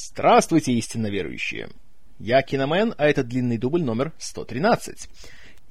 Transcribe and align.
Здравствуйте, 0.00 0.72
истинно 0.74 1.08
верующие! 1.08 1.70
Я 2.20 2.42
Киномен, 2.42 2.94
а 2.98 3.08
это 3.08 3.24
длинный 3.24 3.58
дубль 3.58 3.82
номер 3.82 4.12
113. 4.18 5.08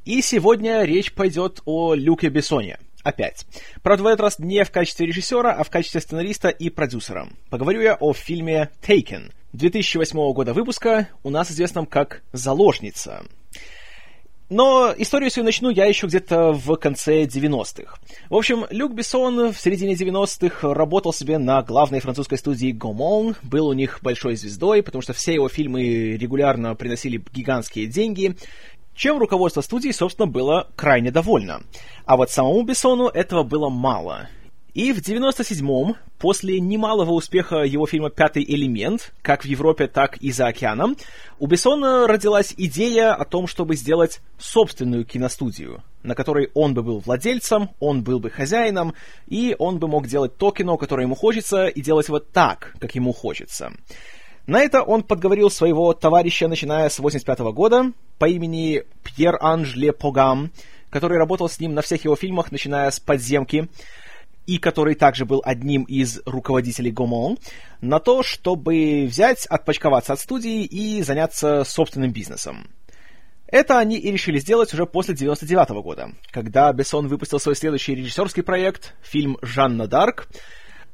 И 0.04 0.22
сегодня 0.22 0.84
речь 0.84 1.14
пойдет 1.14 1.62
о 1.64 1.94
Люке 1.94 2.28
Бессоне. 2.28 2.78
Опять. 3.04 3.46
Правда, 3.84 4.04
в 4.04 4.08
этот 4.08 4.20
раз 4.20 4.40
не 4.40 4.66
в 4.66 4.72
качестве 4.72 5.06
режиссера, 5.06 5.54
а 5.54 5.64
в 5.64 5.70
качестве 5.70 6.02
сценариста 6.02 6.50
и 6.50 6.70
продюсера. 6.70 7.30
Поговорю 7.50 7.80
я 7.80 7.96
о 7.96 8.12
фильме 8.12 8.70
«Taken» 8.82 9.32
2008 9.54 10.34
года 10.34 10.54
выпуска, 10.54 11.08
у 11.24 11.30
нас 11.30 11.50
известном 11.50 11.86
как 11.86 12.22
«Заложница». 12.34 13.24
Но 14.50 14.94
историю 14.98 15.30
свою 15.30 15.46
начну 15.46 15.70
я 15.70 15.86
еще 15.86 16.08
где-то 16.08 16.54
в 16.54 16.76
конце 16.78 17.26
90-х. 17.26 17.98
В 18.30 18.36
общем, 18.36 18.66
Люк 18.70 18.94
Бессон 18.94 19.52
в 19.52 19.60
середине 19.60 19.94
90-х 19.94 20.74
работал 20.74 21.12
себе 21.12 21.38
на 21.38 21.62
главной 21.62 22.00
французской 22.00 22.38
студии 22.38 22.74
Gaumont, 22.74 23.36
был 23.44 23.68
у 23.68 23.74
них 23.74 24.00
большой 24.02 24.38
звездой, 24.38 24.84
потому 24.84 25.02
что 25.02 25.12
все 25.12 25.34
его 25.34 25.50
фильмы 25.50 26.16
регулярно 26.16 26.76
приносили 26.76 27.22
гигантские 27.34 27.88
деньги, 27.88 28.38
чем 28.96 29.20
руководство 29.20 29.62
студии, 29.62 29.92
собственно, 29.92 30.28
было 30.28 30.70
крайне 30.76 31.12
довольно. 31.12 31.62
А 32.06 32.16
вот 32.16 32.32
самому 32.32 32.64
Бессону 32.64 33.08
этого 33.10 33.44
было 33.44 33.70
мало. 33.70 34.30
И 34.78 34.94
в 34.94 35.00
97-м, 35.00 35.96
после 36.20 36.60
немалого 36.60 37.14
успеха 37.14 37.64
его 37.64 37.88
фильма 37.88 38.12
«Пятый 38.12 38.44
элемент», 38.44 39.12
как 39.24 39.42
в 39.42 39.46
Европе, 39.46 39.88
так 39.88 40.18
и 40.18 40.32
за 40.32 40.46
океаном, 40.46 40.96
у 41.40 41.48
Бессона 41.48 42.06
родилась 42.06 42.54
идея 42.56 43.16
о 43.16 43.26
том, 43.26 43.48
чтобы 43.48 43.76
сделать 43.76 44.22
собственную 44.38 45.04
киностудию, 45.04 45.82
на 46.04 46.14
которой 46.14 46.52
он 46.54 46.76
бы 46.76 46.84
был 46.84 47.00
владельцем, 47.00 47.72
он 47.80 48.04
был 48.04 48.20
бы 48.20 48.30
хозяином, 48.30 48.94
и 49.26 49.56
он 49.58 49.80
бы 49.80 49.88
мог 49.88 50.06
делать 50.06 50.38
то 50.38 50.52
кино, 50.52 50.78
которое 50.78 51.08
ему 51.08 51.16
хочется, 51.16 51.66
и 51.66 51.82
делать 51.82 52.10
его 52.10 52.20
так, 52.20 52.76
как 52.80 52.94
ему 52.94 53.14
хочется. 53.14 53.74
На 54.46 54.60
это 54.60 54.84
он 54.84 55.02
подговорил 55.02 55.50
своего 55.50 55.94
товарища, 55.94 56.48
начиная 56.48 56.90
с 56.90 57.00
85 57.00 57.40
-го 57.40 57.52
года, 57.52 57.94
по 58.20 58.26
имени 58.30 58.84
Пьер 59.02 59.40
Анж 59.42 59.74
Ле 59.74 59.92
Погам, 59.92 60.52
который 60.92 61.18
работал 61.18 61.50
с 61.50 61.60
ним 61.60 61.74
на 61.74 61.82
всех 61.82 62.06
его 62.06 62.16
фильмах, 62.16 62.52
начиная 62.52 62.92
с 62.92 63.00
«Подземки», 63.00 63.70
и 64.48 64.58
который 64.58 64.96
также 64.96 65.26
был 65.26 65.42
одним 65.46 65.84
из 65.84 66.22
руководителей 66.26 66.92
Гомон, 66.92 67.38
на 67.82 68.00
то, 68.00 68.24
чтобы 68.24 69.06
взять, 69.08 69.46
отпочковаться 69.46 70.14
от 70.14 70.20
студии 70.20 70.64
и 70.64 71.04
заняться 71.04 71.64
собственным 71.64 72.12
бизнесом. 72.12 72.68
Это 73.46 73.78
они 73.78 73.98
и 73.98 74.12
решили 74.12 74.40
сделать 74.40 74.74
уже 74.74 74.86
после 74.86 75.16
99 75.16 75.70
-го 75.70 75.84
года, 75.84 76.12
когда 76.32 76.72
Бессон 76.74 77.08
выпустил 77.08 77.40
свой 77.40 77.56
следующий 77.56 77.96
режиссерский 77.96 78.44
проект, 78.44 78.96
фильм 79.02 79.38
«Жанна 79.42 79.88
Дарк», 79.88 80.28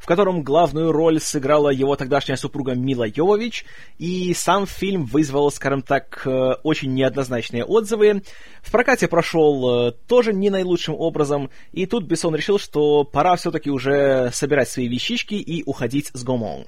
в 0.03 0.05
котором 0.05 0.43
главную 0.43 0.91
роль 0.91 1.21
сыграла 1.21 1.69
его 1.69 1.95
тогдашняя 1.95 2.35
супруга 2.35 2.75
Мила 2.75 3.07
Йовович, 3.07 3.63
и 3.99 4.33
сам 4.33 4.67
фильм 4.67 5.05
вызвал, 5.05 5.49
скажем 5.49 5.81
так, 5.81 6.23
э, 6.25 6.55
очень 6.61 6.93
неоднозначные 6.93 7.63
отзывы. 7.63 8.21
В 8.61 8.69
прокате 8.69 9.07
прошел 9.07 9.87
э, 9.87 9.91
тоже 10.09 10.33
не 10.33 10.49
наилучшим 10.49 10.93
образом, 10.93 11.49
и 11.71 11.85
тут 11.85 12.03
Бессон 12.03 12.35
решил, 12.35 12.59
что 12.59 13.05
пора 13.05 13.37
все-таки 13.37 13.71
уже 13.71 14.29
собирать 14.33 14.67
свои 14.67 14.89
вещички 14.89 15.35
и 15.35 15.63
уходить 15.63 16.11
с 16.13 16.21
Гомон. 16.21 16.65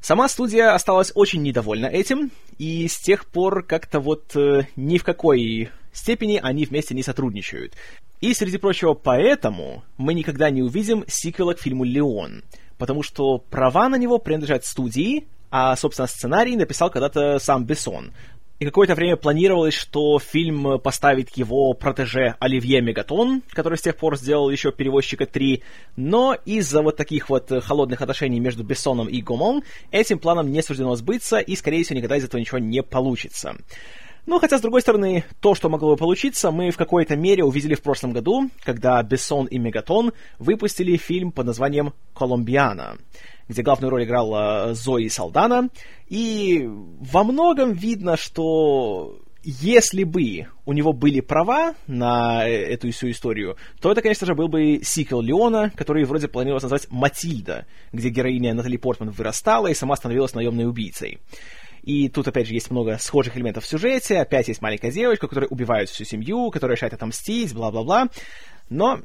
Сама 0.00 0.28
студия 0.28 0.74
осталась 0.74 1.12
очень 1.14 1.40
недовольна 1.42 1.86
этим, 1.86 2.32
и 2.58 2.88
с 2.88 2.98
тех 2.98 3.26
пор 3.26 3.62
как-то 3.62 4.00
вот 4.00 4.34
э, 4.34 4.62
ни 4.74 4.98
в 4.98 5.04
какой 5.04 5.70
степени 5.92 6.40
они 6.42 6.64
вместе 6.64 6.96
не 6.96 7.04
сотрудничают. 7.04 7.74
И, 8.20 8.34
среди 8.34 8.58
прочего, 8.58 8.94
поэтому 8.94 9.84
мы 9.98 10.14
никогда 10.14 10.50
не 10.50 10.62
увидим 10.62 11.04
сиквела 11.06 11.54
к 11.54 11.60
фильму 11.60 11.84
«Леон», 11.84 12.42
потому 12.82 13.04
что 13.04 13.38
права 13.38 13.88
на 13.88 13.94
него 13.94 14.18
принадлежат 14.18 14.64
студии, 14.64 15.28
а, 15.52 15.76
собственно, 15.76 16.08
сценарий 16.08 16.56
написал 16.56 16.90
когда-то 16.90 17.38
сам 17.38 17.64
Бессон. 17.64 18.12
И 18.58 18.64
какое-то 18.64 18.96
время 18.96 19.16
планировалось, 19.16 19.74
что 19.74 20.18
фильм 20.18 20.80
поставит 20.80 21.30
его 21.36 21.74
протеже 21.74 22.34
Оливье 22.40 22.80
Мегатон, 22.80 23.44
который 23.50 23.78
с 23.78 23.82
тех 23.82 23.96
пор 23.96 24.16
сделал 24.16 24.50
еще 24.50 24.72
«Перевозчика 24.72 25.26
3», 25.26 25.62
но 25.94 26.36
из-за 26.44 26.82
вот 26.82 26.96
таких 26.96 27.30
вот 27.30 27.52
холодных 27.62 28.02
отношений 28.02 28.40
между 28.40 28.64
Бессоном 28.64 29.08
и 29.08 29.22
Гомон 29.22 29.62
этим 29.92 30.18
планом 30.18 30.50
не 30.50 30.60
суждено 30.60 30.96
сбыться, 30.96 31.38
и, 31.38 31.54
скорее 31.54 31.84
всего, 31.84 31.98
никогда 31.98 32.16
из 32.16 32.24
этого 32.24 32.40
ничего 32.40 32.58
не 32.58 32.82
получится. 32.82 33.54
Ну, 34.24 34.38
хотя, 34.38 34.58
с 34.58 34.60
другой 34.60 34.82
стороны, 34.82 35.24
то, 35.40 35.54
что 35.56 35.68
могло 35.68 35.90
бы 35.90 35.96
получиться, 35.96 36.52
мы 36.52 36.70
в 36.70 36.76
какой-то 36.76 37.16
мере 37.16 37.42
увидели 37.42 37.74
в 37.74 37.82
прошлом 37.82 38.12
году, 38.12 38.50
когда 38.62 39.02
Бессон 39.02 39.46
и 39.46 39.58
Мегатон 39.58 40.12
выпустили 40.38 40.96
фильм 40.96 41.32
под 41.32 41.46
названием 41.46 41.92
«Колумбиана», 42.14 42.98
где 43.48 43.62
главную 43.62 43.90
роль 43.90 44.04
играла 44.04 44.74
Зои 44.74 45.08
Салдана, 45.08 45.70
и 46.08 46.68
во 46.68 47.24
многом 47.24 47.72
видно, 47.72 48.16
что 48.16 49.18
если 49.44 50.04
бы 50.04 50.46
у 50.66 50.72
него 50.72 50.92
были 50.92 51.20
права 51.20 51.74
на 51.88 52.48
э, 52.48 52.52
эту 52.52 52.92
всю 52.92 53.10
историю, 53.10 53.56
то 53.80 53.90
это, 53.90 54.02
конечно 54.02 54.24
же, 54.24 54.36
был 54.36 54.46
бы 54.46 54.80
сиквел 54.84 55.20
Леона, 55.20 55.72
который 55.74 56.04
вроде 56.04 56.28
планировалось 56.28 56.62
назвать 56.62 56.86
«Матильда», 56.90 57.66
где 57.92 58.08
героиня 58.08 58.54
Натали 58.54 58.76
Портман 58.76 59.10
вырастала 59.10 59.66
и 59.66 59.74
сама 59.74 59.96
становилась 59.96 60.34
наемной 60.34 60.66
убийцей. 60.66 61.18
И 61.82 62.08
тут, 62.08 62.28
опять 62.28 62.46
же, 62.46 62.54
есть 62.54 62.70
много 62.70 62.96
схожих 62.98 63.36
элементов 63.36 63.64
в 63.64 63.68
сюжете. 63.68 64.18
Опять 64.18 64.48
есть 64.48 64.62
маленькая 64.62 64.92
девочка, 64.92 65.26
которая 65.26 65.48
убивает 65.48 65.88
всю 65.88 66.04
семью, 66.04 66.50
которая 66.50 66.76
решает 66.76 66.94
отомстить, 66.94 67.52
бла-бла-бла. 67.54 68.08
Но 68.68 69.00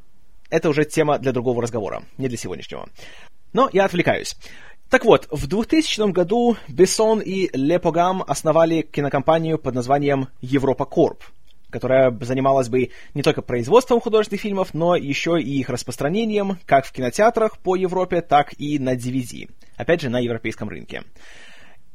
это 0.50 0.70
уже 0.70 0.86
тема 0.86 1.18
для 1.20 1.32
другого 1.32 1.62
разговора, 1.62 2.04
не 2.18 2.28
для 2.28 2.38
сегодняшнего. 2.38 2.90
Но 3.54 3.70
я 3.74 3.86
отвлекаюсь. 3.86 4.36
Так 4.90 5.04
вот, 5.04 5.28
в 5.32 5.48
2000 5.48 6.12
году 6.12 6.56
Бессон 6.70 7.20
и 7.20 7.50
Лепогам 7.54 8.24
основали 8.26 8.84
кинокомпанию 8.84 9.60
под 9.60 9.76
названием 9.76 10.30
Европа 10.40 10.86
Корп, 10.86 11.24
которая 11.70 12.18
занималась 12.22 12.70
бы 12.70 12.92
не 13.14 13.22
только 13.22 13.42
производством 13.42 14.00
художественных 14.00 14.42
фильмов, 14.42 14.74
но 14.74 14.96
еще 14.96 15.42
и 15.42 15.60
их 15.60 15.70
распространением 15.70 16.58
как 16.66 16.86
в 16.86 16.94
кинотеатрах 16.94 17.58
по 17.58 17.76
Европе, 17.76 18.22
так 18.22 18.54
и 18.58 18.80
на 18.80 18.96
DVD. 18.96 19.50
Опять 19.76 20.02
же, 20.02 20.10
на 20.10 20.20
европейском 20.20 20.70
рынке. 20.70 21.04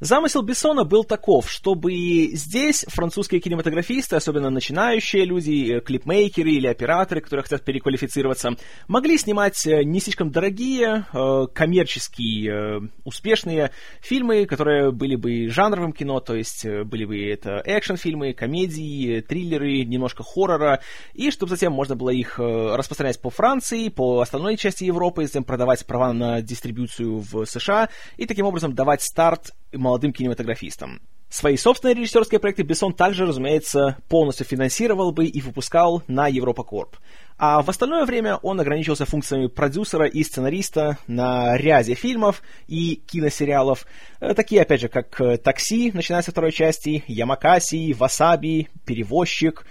Замысел 0.02 0.42
Бессона 0.42 0.82
был 0.82 1.04
таков, 1.04 1.48
чтобы 1.48 2.30
здесь 2.32 2.84
французские 2.88 3.40
кинематографисты, 3.40 4.16
особенно 4.16 4.50
начинающие 4.50 5.24
люди, 5.24 5.76
э, 5.76 5.80
клипмейкеры 5.80 6.50
или 6.50 6.66
операторы, 6.66 7.20
которые 7.20 7.44
хотят 7.44 7.64
переквалифицироваться, 7.64 8.56
могли 8.88 9.16
снимать 9.16 9.64
э, 9.64 9.84
не 9.84 10.00
слишком 10.00 10.32
дорогие, 10.32 11.06
э, 11.12 11.46
коммерческие, 11.54 12.90
успешные 13.04 13.70
фильмы, 14.00 14.44
которые 14.46 14.90
были 14.90 15.14
бы 15.14 15.48
жанровым 15.48 15.92
кино, 15.92 16.18
то 16.18 16.34
есть 16.34 16.66
были 16.66 17.04
бы 17.04 17.24
это 17.24 17.62
экшн-фильмы, 17.64 18.32
комедии, 18.32 19.20
триллеры, 19.20 19.84
немножко 19.84 20.24
хоррора, 20.24 20.80
и 21.14 21.30
чтобы 21.30 21.50
затем 21.50 21.72
можно 21.72 21.94
было 21.94 22.10
их 22.10 22.40
распространять 22.40 23.22
по 23.22 23.30
Франции, 23.30 23.88
по 23.88 24.18
остальной 24.18 24.56
части 24.56 24.82
Европы, 24.82 25.26
затем 25.26 25.44
продавать 25.44 25.86
права 25.86 26.12
на 26.12 26.42
дистрибуцию 26.42 27.20
в 27.20 27.44
США, 27.44 27.88
и 28.16 28.26
таким 28.26 28.46
образом 28.46 28.74
давать 28.74 29.02
старт 29.02 29.52
молодым 29.72 30.12
кинематографистам. 30.12 31.00
Свои 31.32 31.56
собственные 31.56 31.94
режиссерские 31.94 32.40
проекты 32.40 32.62
Бессон 32.62 32.92
также, 32.92 33.24
разумеется, 33.24 33.96
полностью 34.10 34.44
финансировал 34.44 35.12
бы 35.12 35.24
и 35.24 35.40
выпускал 35.40 36.02
на 36.06 36.28
Европа 36.28 36.62
Корп. 36.62 36.98
А 37.38 37.62
в 37.62 37.70
остальное 37.70 38.04
время 38.04 38.36
он 38.36 38.60
ограничивался 38.60 39.06
функциями 39.06 39.46
продюсера 39.46 40.06
и 40.06 40.22
сценариста 40.22 40.98
на 41.06 41.56
ряде 41.56 41.94
фильмов 41.94 42.42
и 42.66 42.96
киносериалов, 42.96 43.86
э, 44.20 44.34
такие, 44.34 44.60
опять 44.60 44.82
же, 44.82 44.88
как 44.88 45.18
э, 45.22 45.38
«Такси», 45.38 45.90
начиная 45.94 46.20
со 46.20 46.32
второй 46.32 46.52
части, 46.52 47.02
«Ямакаси», 47.06 47.94
«Васаби», 47.94 48.68
«Перевозчик», 48.84 49.64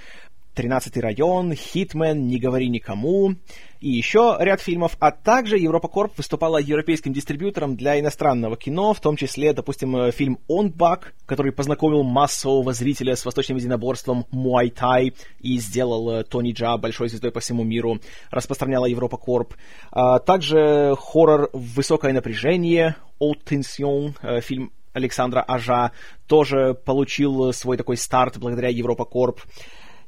«Тринадцатый 0.53 1.01
район», 1.01 1.53
«Хитмен», 1.53 2.27
«Не 2.27 2.39
говори 2.39 2.69
никому», 2.69 3.35
и 3.81 3.89
еще 3.89 4.37
ряд 4.39 4.61
фильмов, 4.61 4.95
а 4.99 5.09
также 5.11 5.57
Европа 5.57 5.87
Корп 5.87 6.15
выступала 6.17 6.59
европейским 6.59 7.13
дистрибьютором 7.13 7.75
для 7.75 7.99
иностранного 7.99 8.55
кино, 8.55 8.93
в 8.93 8.99
том 8.99 9.15
числе, 9.15 9.53
допустим, 9.53 9.97
э, 9.97 10.11
фильм 10.11 10.37
«Онбак», 10.47 11.13
который 11.25 11.51
познакомил 11.51 12.03
массового 12.03 12.73
зрителя 12.73 13.15
с 13.15 13.25
восточным 13.25 13.57
единоборством 13.57 14.27
Муай-Тай 14.29 15.13
и 15.39 15.57
сделал 15.57 16.11
э, 16.11 16.23
Тони 16.23 16.51
Джа 16.51 16.77
большой 16.77 17.09
звездой 17.09 17.31
по 17.31 17.39
всему 17.39 17.63
миру, 17.63 17.99
распространяла 18.29 18.85
Европа 18.85 19.17
Корп. 19.17 19.55
А 19.91 20.19
также 20.19 20.95
хоррор 20.99 21.49
«Высокое 21.51 22.13
напряжение», 22.13 22.97
«Haute 23.19 23.43
Tension», 23.43 24.13
э, 24.21 24.41
фильм 24.41 24.71
Александра 24.93 25.41
Ажа, 25.41 25.91
тоже 26.27 26.75
получил 26.85 27.51
свой 27.53 27.77
такой 27.77 27.97
старт 27.97 28.37
благодаря 28.37 28.69
Европа 28.69 29.05
Корп. 29.05 29.41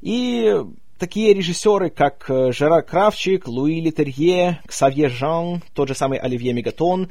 И 0.03 0.53
такие 0.99 1.33
режиссеры, 1.33 1.89
как 1.89 2.25
э, 2.29 2.51
Жерар 2.51 2.83
Кравчик, 2.83 3.47
Луи 3.47 3.79
Литерье, 3.79 4.59
Ксавье 4.67 5.07
Жан, 5.07 5.63
тот 5.73 5.87
же 5.87 5.95
самый 5.95 6.19
Оливье 6.19 6.51
Мегатон, 6.51 7.09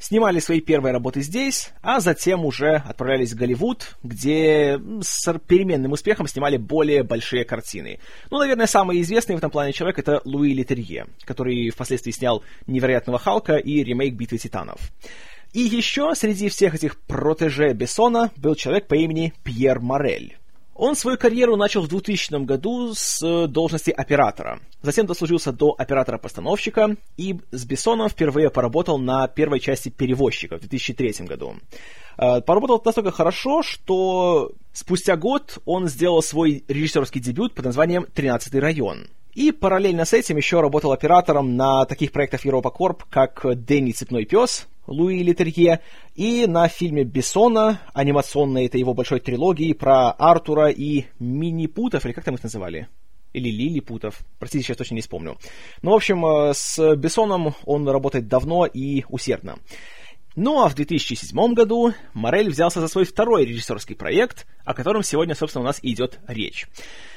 снимали 0.00 0.40
свои 0.40 0.60
первые 0.60 0.92
работы 0.92 1.22
здесь, 1.22 1.70
а 1.80 2.00
затем 2.00 2.44
уже 2.44 2.74
отправлялись 2.74 3.32
в 3.32 3.36
Голливуд, 3.36 3.96
где 4.02 4.80
с 5.00 5.32
переменным 5.46 5.92
успехом 5.92 6.26
снимали 6.26 6.56
более 6.56 7.04
большие 7.04 7.44
картины. 7.44 8.00
Ну, 8.32 8.38
наверное, 8.38 8.66
самый 8.66 9.00
известный 9.02 9.36
в 9.36 9.38
этом 9.38 9.52
плане 9.52 9.72
человек 9.72 10.00
это 10.00 10.20
Луи 10.24 10.52
Литерье, 10.54 11.06
который 11.24 11.70
впоследствии 11.70 12.10
снял 12.10 12.42
«Невероятного 12.66 13.20
Халка» 13.20 13.58
и 13.58 13.84
ремейк 13.84 14.14
«Битвы 14.14 14.38
титанов». 14.38 14.80
И 15.52 15.60
еще 15.60 16.12
среди 16.16 16.48
всех 16.48 16.74
этих 16.74 16.98
протеже 16.98 17.74
Бессона 17.74 18.32
был 18.36 18.56
человек 18.56 18.88
по 18.88 18.94
имени 18.94 19.32
Пьер 19.44 19.78
Морель. 19.78 20.36
Он 20.74 20.96
свою 20.96 21.16
карьеру 21.16 21.56
начал 21.56 21.82
в 21.82 21.88
2000 21.88 22.44
году 22.44 22.94
с 22.94 23.22
э, 23.22 23.46
должности 23.46 23.90
оператора. 23.90 24.58
Затем 24.82 25.06
дослужился 25.06 25.52
до 25.52 25.74
оператора-постановщика 25.78 26.96
и 27.16 27.38
с 27.52 27.64
Бессоном 27.64 28.08
впервые 28.08 28.50
поработал 28.50 28.98
на 28.98 29.28
первой 29.28 29.60
части 29.60 29.88
«Перевозчика» 29.88 30.56
в 30.56 30.60
2003 30.60 31.26
году. 31.26 31.54
Э, 32.18 32.40
поработал 32.40 32.82
настолько 32.84 33.12
хорошо, 33.12 33.62
что 33.62 34.50
спустя 34.72 35.16
год 35.16 35.58
он 35.64 35.86
сделал 35.88 36.22
свой 36.22 36.64
режиссерский 36.66 37.20
дебют 37.20 37.54
под 37.54 37.66
названием 37.66 38.06
«Тринадцатый 38.12 38.60
район». 38.60 39.06
И 39.32 39.52
параллельно 39.52 40.04
с 40.04 40.12
этим 40.12 40.36
еще 40.36 40.60
работал 40.60 40.92
оператором 40.92 41.56
на 41.56 41.86
таких 41.86 42.12
проектах 42.12 42.44
Европа 42.44 42.70
Корп, 42.70 43.04
как 43.10 43.44
«Дэнни 43.44 43.92
Цепной 43.92 44.24
пес», 44.24 44.66
Луи 44.86 45.22
Литерье, 45.22 45.80
и 46.14 46.46
на 46.46 46.68
фильме 46.68 47.04
Бессона, 47.04 47.80
анимационной, 47.92 48.66
это 48.66 48.78
его 48.78 48.94
большой 48.94 49.20
трилогии, 49.20 49.72
про 49.72 50.10
Артура 50.10 50.68
и 50.68 51.06
Мини-Путов, 51.18 52.04
или 52.04 52.12
как 52.12 52.24
там 52.24 52.34
их 52.34 52.42
называли? 52.42 52.88
Или 53.32 53.50
Лилипутов, 53.50 54.20
простите, 54.38 54.64
сейчас 54.64 54.76
точно 54.76 54.94
не 54.94 55.00
вспомню. 55.00 55.36
Ну, 55.82 55.90
в 55.90 55.94
общем, 55.94 56.24
э, 56.24 56.54
с 56.54 56.94
Бессоном 56.96 57.54
он 57.64 57.88
работает 57.88 58.28
давно 58.28 58.64
и 58.64 59.04
усердно. 59.08 59.58
Ну 60.36 60.60
а 60.60 60.68
в 60.68 60.74
2007 60.74 61.54
году 61.54 61.94
Морель 62.12 62.50
взялся 62.50 62.80
за 62.80 62.88
свой 62.88 63.04
второй 63.04 63.44
режиссерский 63.44 63.94
проект, 63.94 64.46
о 64.64 64.74
котором 64.74 65.04
сегодня, 65.04 65.36
собственно, 65.36 65.62
у 65.62 65.66
нас 65.66 65.78
идет 65.82 66.18
речь. 66.26 66.66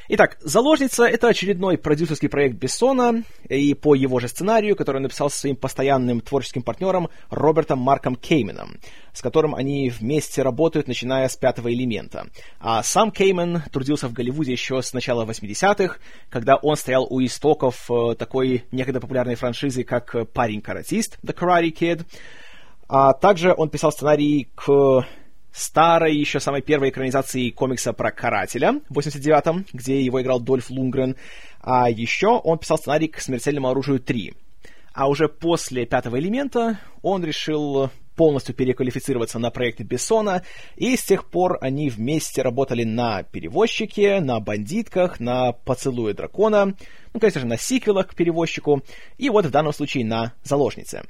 Итак, 0.09 0.37
«Заложница»— 0.39 1.03
это 1.05 1.27
очередной 1.27 1.79
продюсерский 1.79 2.29
проект 2.29 2.57
Бессона, 2.57 3.23
и 3.49 3.73
по 3.73 3.95
его 3.95 4.19
же 4.19 4.27
сценарию, 4.27 4.75
который 4.75 4.97
он 4.97 5.03
написал 5.03 5.31
со 5.31 5.39
своим 5.39 5.55
постоянным 5.55 6.21
творческим 6.21 6.61
партнером 6.61 7.09
Робертом 7.31 7.79
Марком 7.79 8.15
Кейменом, 8.15 8.77
с 9.13 9.21
которым 9.21 9.55
они 9.55 9.89
вместе 9.89 10.43
работают, 10.43 10.87
начиная 10.87 11.27
с 11.27 11.35
«Пятого 11.35 11.73
элемента». 11.73 12.27
А 12.59 12.83
сам 12.83 13.11
Кеймен 13.11 13.63
трудился 13.73 14.07
в 14.07 14.13
Голливуде 14.13 14.51
еще 14.51 14.81
с 14.81 14.93
начала 14.93 15.25
80-х, 15.25 15.97
когда 16.29 16.55
он 16.55 16.77
стоял 16.77 17.05
у 17.09 17.19
истоков 17.25 17.89
э, 17.89 18.15
такой 18.15 18.63
некогда 18.71 19.01
популярной 19.01 19.35
франшизы, 19.35 19.83
как 19.83 20.31
«Парень-каратист»— 20.33 21.17
The 21.23 21.35
Karate 21.35 21.73
Kid, 21.73 22.05
а 22.87 23.13
также 23.13 23.53
он 23.55 23.69
писал 23.69 23.91
сценарий 23.91 24.47
к 24.55 25.05
старой, 25.51 26.15
еще 26.15 26.39
самой 26.39 26.61
первой 26.61 26.89
экранизации 26.89 27.49
комикса 27.49 27.91
про 27.91 28.11
карателя 28.11 28.79
в 28.89 28.99
89-м, 28.99 29.65
где 29.73 30.01
его 30.01 30.21
играл 30.21 30.39
Дольф 30.39 30.69
Лунгрен. 30.69 31.15
А 31.61 31.89
еще 31.89 32.27
он 32.27 32.59
писал 32.59 32.77
сценарий 32.77 33.07
к 33.07 33.19
«Смертельному 33.19 33.69
оружию 33.69 33.99
3». 33.99 34.35
А 34.93 35.09
уже 35.09 35.27
после 35.27 35.85
«Пятого 35.85 36.19
элемента» 36.19 36.79
он 37.01 37.23
решил 37.23 37.89
полностью 38.15 38.55
переквалифицироваться 38.55 39.37
на 39.37 39.51
проекты 39.51 39.83
Бессона, 39.83 40.43
и 40.75 40.97
с 40.97 41.03
тех 41.03 41.25
пор 41.25 41.59
они 41.61 41.89
вместе 41.89 42.41
работали 42.41 42.83
на 42.83 43.23
«Перевозчике», 43.23 44.19
на 44.21 44.39
«Бандитках», 44.39 45.19
на 45.19 45.51
«Поцелуе 45.51 46.13
дракона», 46.13 46.73
ну, 47.13 47.19
конечно 47.19 47.41
же, 47.41 47.47
на 47.47 47.57
сиквелах 47.57 48.07
к 48.07 48.15
«Перевозчику», 48.15 48.81
и 49.19 49.29
вот 49.29 49.45
в 49.45 49.51
данном 49.51 49.71
случае 49.71 50.03
на 50.03 50.33
«Заложнице». 50.43 51.03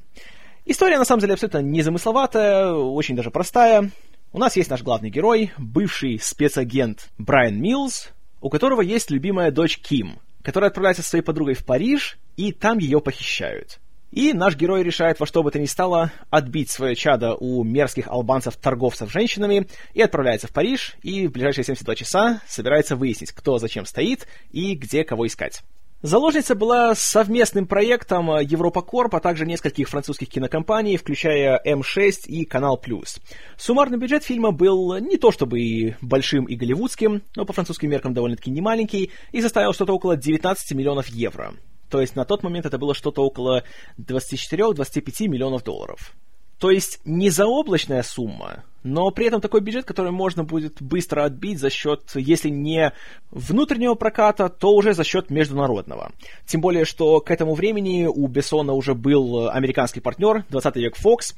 История, 0.70 0.98
на 0.98 1.06
самом 1.06 1.22
деле, 1.22 1.34
абсолютно 1.34 1.60
незамысловатая, 1.60 2.74
очень 2.74 3.16
даже 3.16 3.32
простая. 3.32 3.90
У 4.34 4.38
нас 4.38 4.58
есть 4.58 4.70
наш 4.70 4.84
главный 4.84 5.10
герой, 5.10 5.54
бывший 5.58 6.20
спецагент 6.20 7.08
Брайан 7.18 7.62
Милls, 7.62 8.10
у 8.42 8.50
которого 8.50 8.82
есть 8.82 9.10
любимая 9.10 9.50
дочь 9.52 9.78
Ким, 9.78 10.20
которая 10.42 10.68
отправляется 10.68 11.04
со 11.04 11.10
своей 11.12 11.24
подругой 11.24 11.54
в 11.54 11.64
Париж, 11.64 12.18
и 12.36 12.52
там 12.52 12.80
ее 12.80 13.00
похищают. 13.00 13.80
И 14.12 14.34
наш 14.34 14.58
герой 14.58 14.84
решает 14.84 15.22
во 15.22 15.26
что 15.26 15.42
бы 15.42 15.52
то 15.52 15.60
ни 15.60 15.68
стало 15.68 16.12
отбить 16.30 16.70
свое 16.70 16.98
чадо 16.98 17.36
у 17.36 17.64
мерзких 17.64 18.10
албанцев-торговцев 18.10 19.10
женщинами 19.10 19.70
и 19.94 20.02
отправляется 20.02 20.48
в 20.48 20.52
Париж, 20.52 20.98
и 21.02 21.28
в 21.28 21.32
ближайшие 21.32 21.64
72 21.64 21.96
часа 21.96 22.42
собирается 22.46 22.98
выяснить, 22.98 23.32
кто 23.32 23.58
зачем 23.58 23.86
стоит 23.86 24.28
и 24.52 24.76
где 24.76 25.06
кого 25.06 25.28
искать. 25.28 25.64
Заложница 26.04 26.54
была 26.54 26.94
совместным 26.94 27.66
проектом 27.66 28.30
Европа 28.40 28.84
Корп, 28.84 29.16
а 29.16 29.20
также 29.20 29.48
нескольких 29.48 29.90
французских 29.90 30.30
кинокомпаний, 30.30 30.96
включая 30.96 31.60
М6 31.66 32.28
и 32.28 32.46
Канал 32.46 32.78
Плюс. 32.78 33.18
Суммарный 33.58 33.98
бюджет 33.98 34.24
фильма 34.24 34.52
был 34.52 34.96
не 35.00 35.18
то 35.18 35.32
чтобы 35.32 35.60
и 35.60 35.96
большим 36.02 36.46
и 36.46 36.56
голливудским, 36.56 37.24
но 37.36 37.46
по 37.46 37.54
французским 37.54 37.90
меркам 37.90 38.14
довольно-таки 38.14 38.52
немаленький, 38.52 39.12
и 39.32 39.42
составил 39.42 39.74
что-то 39.74 39.94
около 39.94 40.16
19 40.16 40.72
миллионов 40.74 41.08
евро. 41.08 41.56
То 41.90 42.00
есть 42.00 42.16
на 42.16 42.26
тот 42.26 42.44
момент 42.44 42.68
это 42.68 42.78
было 42.78 42.94
что-то 42.94 43.24
около 43.24 43.64
24-25 43.98 45.28
миллионов 45.28 45.64
долларов. 45.64 46.14
То 46.60 46.72
есть 46.72 47.00
не 47.06 47.30
заоблачная 47.30 48.04
сумма, 48.04 48.64
но 48.84 49.12
при 49.12 49.28
этом 49.28 49.42
такой 49.42 49.62
бюджет, 49.62 49.86
который 49.86 50.12
можно 50.12 50.44
будет 50.44 50.82
быстро 50.82 51.26
отбить 51.26 51.60
за 51.60 51.70
счет, 51.70 52.12
если 52.16 52.50
не 52.50 52.94
внутреннего 53.32 53.96
проката, 53.96 54.50
то 54.50 54.74
уже 54.74 54.94
за 54.94 55.04
счет 55.04 55.30
международного. 55.30 56.12
Тем 56.46 56.62
более, 56.62 56.86
что 56.86 57.20
к 57.20 57.30
этому 57.30 57.54
времени 57.54 58.06
у 58.06 58.28
Бессона 58.28 58.74
уже 58.74 58.96
был 58.96 59.50
американский 59.50 60.00
партнер, 60.00 60.46
20 60.50 60.76
век 60.78 60.96
Fox, 60.98 61.36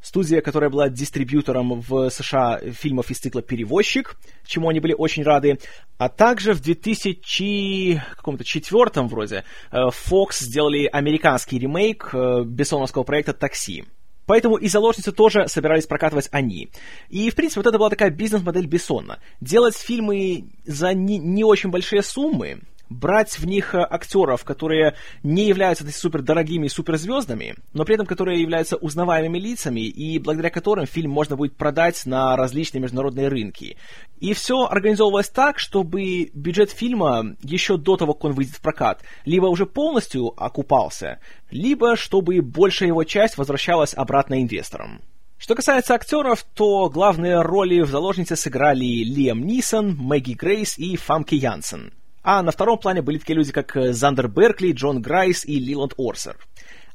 студия, 0.00 0.40
которая 0.40 0.70
была 0.70 0.88
дистрибьютором 0.88 1.80
в 1.80 2.10
США 2.10 2.60
фильмов 2.72 3.10
из 3.10 3.18
цикла 3.18 3.42
«Перевозчик», 3.42 4.16
чему 4.44 4.68
они 4.68 4.80
были 4.80 4.94
очень 4.94 5.22
рады. 5.22 5.60
А 5.98 6.08
также 6.08 6.52
в 6.52 6.60
2004 6.60 9.06
вроде 9.06 9.44
э, 9.70 9.76
Fox 9.88 10.40
сделали 10.40 10.86
американский 10.86 11.58
ремейк 11.58 12.10
э, 12.12 12.42
бессоновского 12.44 13.04
проекта 13.04 13.32
«Такси». 13.32 13.84
Поэтому 14.28 14.56
и 14.56 14.68
заложницу 14.68 15.10
тоже 15.10 15.48
собирались 15.48 15.86
прокатывать 15.86 16.28
они. 16.32 16.68
И, 17.08 17.30
в 17.30 17.34
принципе, 17.34 17.60
вот 17.60 17.66
это 17.66 17.78
была 17.78 17.88
такая 17.88 18.10
бизнес-модель 18.10 18.66
Бессона. 18.66 19.20
Делать 19.40 19.74
фильмы 19.74 20.50
за 20.66 20.92
не, 20.92 21.16
не 21.16 21.44
очень 21.44 21.70
большие 21.70 22.02
суммы, 22.02 22.60
брать 22.90 23.38
в 23.38 23.46
них 23.46 23.74
э, 23.74 23.78
актеров, 23.78 24.44
которые 24.44 24.94
не 25.22 25.46
являются 25.46 25.88
супер 25.90 26.22
дорогими 26.22 26.68
суперзвездами, 26.68 27.56
но 27.72 27.84
при 27.84 27.94
этом 27.94 28.06
которые 28.06 28.40
являются 28.40 28.76
узнаваемыми 28.76 29.38
лицами, 29.38 29.80
и 29.80 30.18
благодаря 30.18 30.50
которым 30.50 30.86
фильм 30.86 31.10
можно 31.10 31.36
будет 31.36 31.56
продать 31.56 32.06
на 32.06 32.36
различные 32.36 32.80
международные 32.80 33.28
рынки. 33.28 33.76
И 34.20 34.32
все 34.32 34.66
организовывалось 34.66 35.28
так, 35.28 35.58
чтобы 35.58 36.30
бюджет 36.34 36.70
фильма 36.70 37.36
еще 37.42 37.76
до 37.76 37.96
того, 37.96 38.14
как 38.14 38.24
он 38.24 38.32
выйдет 38.32 38.54
в 38.54 38.60
прокат, 38.60 39.02
либо 39.24 39.46
уже 39.46 39.66
полностью 39.66 40.32
окупался, 40.36 41.20
либо 41.50 41.96
чтобы 41.96 42.40
большая 42.42 42.88
его 42.88 43.04
часть 43.04 43.38
возвращалась 43.38 43.94
обратно 43.94 44.42
инвесторам. 44.42 45.00
Что 45.38 45.54
касается 45.54 45.94
актеров, 45.94 46.44
то 46.54 46.90
главные 46.90 47.40
роли 47.42 47.80
в 47.80 47.88
«Заложнице» 47.88 48.34
сыграли 48.34 49.04
Лиам 49.04 49.46
Нисон, 49.46 49.94
Мэгги 49.96 50.32
Грейс 50.32 50.76
и 50.78 50.96
Фамке 50.96 51.36
Янссен. 51.36 51.92
А 52.22 52.42
на 52.42 52.50
втором 52.50 52.78
плане 52.78 53.02
были 53.02 53.18
такие 53.18 53.36
люди, 53.36 53.52
как 53.52 53.76
э, 53.76 53.92
Зандер 53.92 54.28
Беркли, 54.28 54.72
Джон 54.72 55.00
Грайс 55.00 55.44
и 55.44 55.58
Лиланд 55.58 55.94
Орсер. 55.96 56.36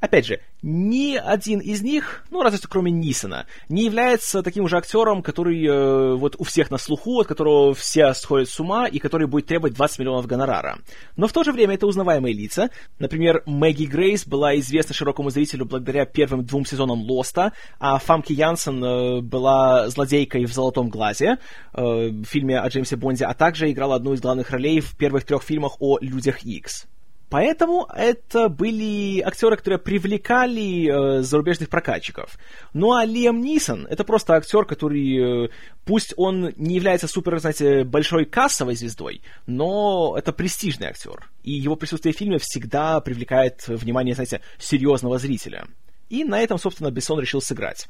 Опять 0.03 0.25
же, 0.25 0.41
ни 0.61 1.15
один 1.15 1.59
из 1.59 1.81
них, 1.81 2.25
ну, 2.29 2.41
разве 2.41 2.57
что 2.57 2.67
кроме 2.67 2.91
Нисона, 2.91 3.45
не 3.69 3.85
является 3.85 4.43
таким 4.43 4.67
же 4.67 4.75
актером, 4.75 5.23
который 5.23 5.65
э, 5.65 6.15
вот 6.15 6.35
у 6.39 6.43
всех 6.43 6.71
на 6.71 6.77
слуху, 6.77 7.21
от 7.21 7.27
которого 7.27 7.73
все 7.73 8.13
сходят 8.13 8.49
с 8.49 8.59
ума 8.59 8.85
и 8.85 8.99
который 8.99 9.27
будет 9.27 9.45
требовать 9.45 9.75
20 9.75 9.99
миллионов 9.99 10.27
гонорара. 10.27 10.79
Но 11.15 11.29
в 11.29 11.31
то 11.31 11.45
же 11.45 11.53
время 11.53 11.75
это 11.75 11.87
узнаваемые 11.87 12.35
лица. 12.35 12.69
Например, 12.99 13.43
Мэгги 13.45 13.85
Грейс 13.85 14.27
была 14.27 14.59
известна 14.59 14.93
широкому 14.93 15.29
зрителю 15.29 15.63
благодаря 15.63 16.05
первым 16.05 16.43
двум 16.43 16.65
сезонам 16.65 17.09
Лоста, 17.09 17.53
а 17.79 17.97
Фамки 17.97 18.33
Янсен 18.33 18.83
э, 18.83 19.21
была 19.21 19.87
злодейкой 19.87 20.43
в 20.43 20.51
«Золотом 20.51 20.89
глазе» 20.89 21.37
э, 21.73 21.81
в 21.81 22.25
фильме 22.25 22.59
о 22.59 22.67
Джеймсе 22.67 22.97
Бонде, 22.97 23.23
а 23.23 23.33
также 23.33 23.71
играла 23.71 23.95
одну 23.95 24.11
из 24.11 24.19
главных 24.19 24.49
ролей 24.49 24.81
в 24.81 24.97
первых 24.97 25.23
трех 25.23 25.43
фильмах 25.43 25.77
о 25.79 25.97
Людях 26.01 26.43
Икс. 26.43 26.87
Поэтому 27.33 27.87
это 27.95 28.47
были 28.47 29.19
актеры, 29.21 29.57
которые 29.57 29.79
привлекали 29.79 31.17
э, 31.17 31.23
зарубежных 31.23 31.67
прокатчиков. 31.67 32.37
Ну 32.73 32.93
а 32.93 33.05
Лиам 33.05 33.41
Нисон 33.41 33.87
это 33.87 34.03
просто 34.03 34.35
актер, 34.35 34.65
который, 34.65 35.45
э, 35.47 35.49
пусть 35.83 36.13
он 36.15 36.53
не 36.57 36.75
является 36.75 37.07
супер, 37.07 37.39
знаете, 37.39 37.85
большой 37.85 38.25
кассовой 38.25 38.75
звездой, 38.75 39.23
но 39.47 40.13
это 40.15 40.31
престижный 40.31 40.89
актер. 40.89 41.27
И 41.41 41.53
его 41.53 41.75
присутствие 41.75 42.13
в 42.13 42.17
фильме 42.19 42.37
всегда 42.37 43.01
привлекает 43.01 43.67
внимание, 43.67 44.13
знаете, 44.13 44.41
серьезного 44.59 45.17
зрителя. 45.17 45.65
И 46.11 46.23
на 46.25 46.39
этом, 46.39 46.59
собственно, 46.59 46.91
Бессон 46.91 47.19
решил 47.19 47.41
сыграть. 47.41 47.87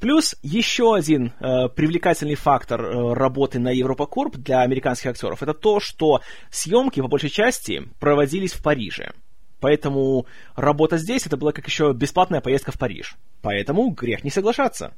Плюс 0.00 0.34
еще 0.42 0.94
один 0.94 1.34
э, 1.40 1.68
привлекательный 1.68 2.34
фактор 2.34 2.82
э, 2.82 3.12
работы 3.12 3.58
на 3.58 3.68
Европа 3.68 4.06
Корп 4.06 4.36
для 4.36 4.62
американских 4.62 5.10
актеров 5.10 5.42
это 5.42 5.52
то, 5.52 5.78
что 5.78 6.22
съемки 6.50 7.00
по 7.00 7.08
большей 7.08 7.28
части 7.28 7.82
проводились 8.00 8.54
в 8.54 8.62
Париже. 8.62 9.12
Поэтому 9.60 10.24
работа 10.56 10.96
здесь 10.96 11.26
это 11.26 11.36
была 11.36 11.52
как 11.52 11.66
еще 11.66 11.92
бесплатная 11.92 12.40
поездка 12.40 12.72
в 12.72 12.78
Париж. 12.78 13.16
Поэтому 13.42 13.90
грех 13.90 14.24
не 14.24 14.30
соглашаться. 14.30 14.94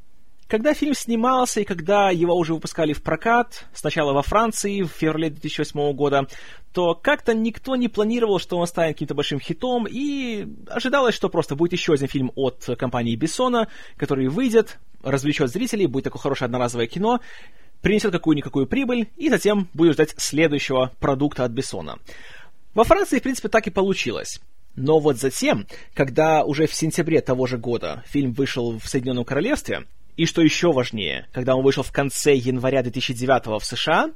Когда 0.49 0.75
фильм 0.75 0.95
снимался 0.95 1.61
и 1.61 1.65
когда 1.65 2.11
его 2.11 2.35
уже 2.35 2.55
выпускали 2.55 2.93
в 2.93 3.03
прокат, 3.03 3.67
сначала 3.73 4.13
во 4.13 4.23
Франции 4.23 4.83
в 4.83 4.89
феврале 4.89 5.31
2008 5.31 5.93
года, 5.95 6.27
то 6.73 6.95
как-то 6.95 7.35
никто 7.35 7.77
не 7.77 7.89
планировал, 7.89 8.39
что 8.39 8.59
он 8.59 8.67
станет 8.67 8.95
каким-то 8.95 9.15
большим 9.15 9.41
хитом, 9.41 9.87
и 9.89 10.47
ожидалось, 10.69 11.15
что 11.15 11.29
просто 11.29 11.55
будет 11.55 11.73
еще 11.73 11.93
один 11.95 12.09
фильм 12.09 12.33
от 12.35 12.69
компании 12.79 13.17
Бессона, 13.17 13.69
который 13.97 14.29
выйдет, 14.29 14.79
развлечет 15.03 15.51
зрителей, 15.51 15.87
будет 15.87 16.05
такое 16.05 16.21
хорошее 16.21 16.47
одноразовое 16.47 16.87
кино, 16.87 17.21
принесет 17.83 18.13
какую-никакую 18.13 18.67
прибыль, 18.67 19.09
и 19.17 19.29
затем 19.29 19.69
будет 19.75 19.95
ждать 19.95 20.15
следующего 20.17 20.93
продукта 21.01 21.45
от 21.45 21.53
Бессона. 21.53 21.99
Во 22.75 22.85
Франции, 22.85 23.19
в 23.19 23.23
принципе, 23.23 23.49
так 23.49 23.67
и 23.67 23.71
получилось. 23.71 24.41
Но 24.75 24.99
вот 24.99 25.19
затем, 25.19 25.67
когда 25.93 26.45
уже 26.45 26.67
в 26.67 26.75
сентябре 26.75 27.21
того 27.21 27.47
же 27.47 27.59
года 27.59 28.03
фильм 28.07 28.33
вышел 28.33 28.79
в 28.79 28.89
Соединенном 28.89 29.25
Королевстве, 29.25 29.85
и 30.17 30.27
что 30.27 30.43
еще 30.43 30.73
важнее, 30.73 31.27
когда 31.33 31.57
он 31.57 31.63
вышел 31.63 31.83
в 31.83 31.93
конце 31.93 32.35
января 32.35 32.83
2009 32.83 33.63
в 33.63 33.65
США, 33.65 34.11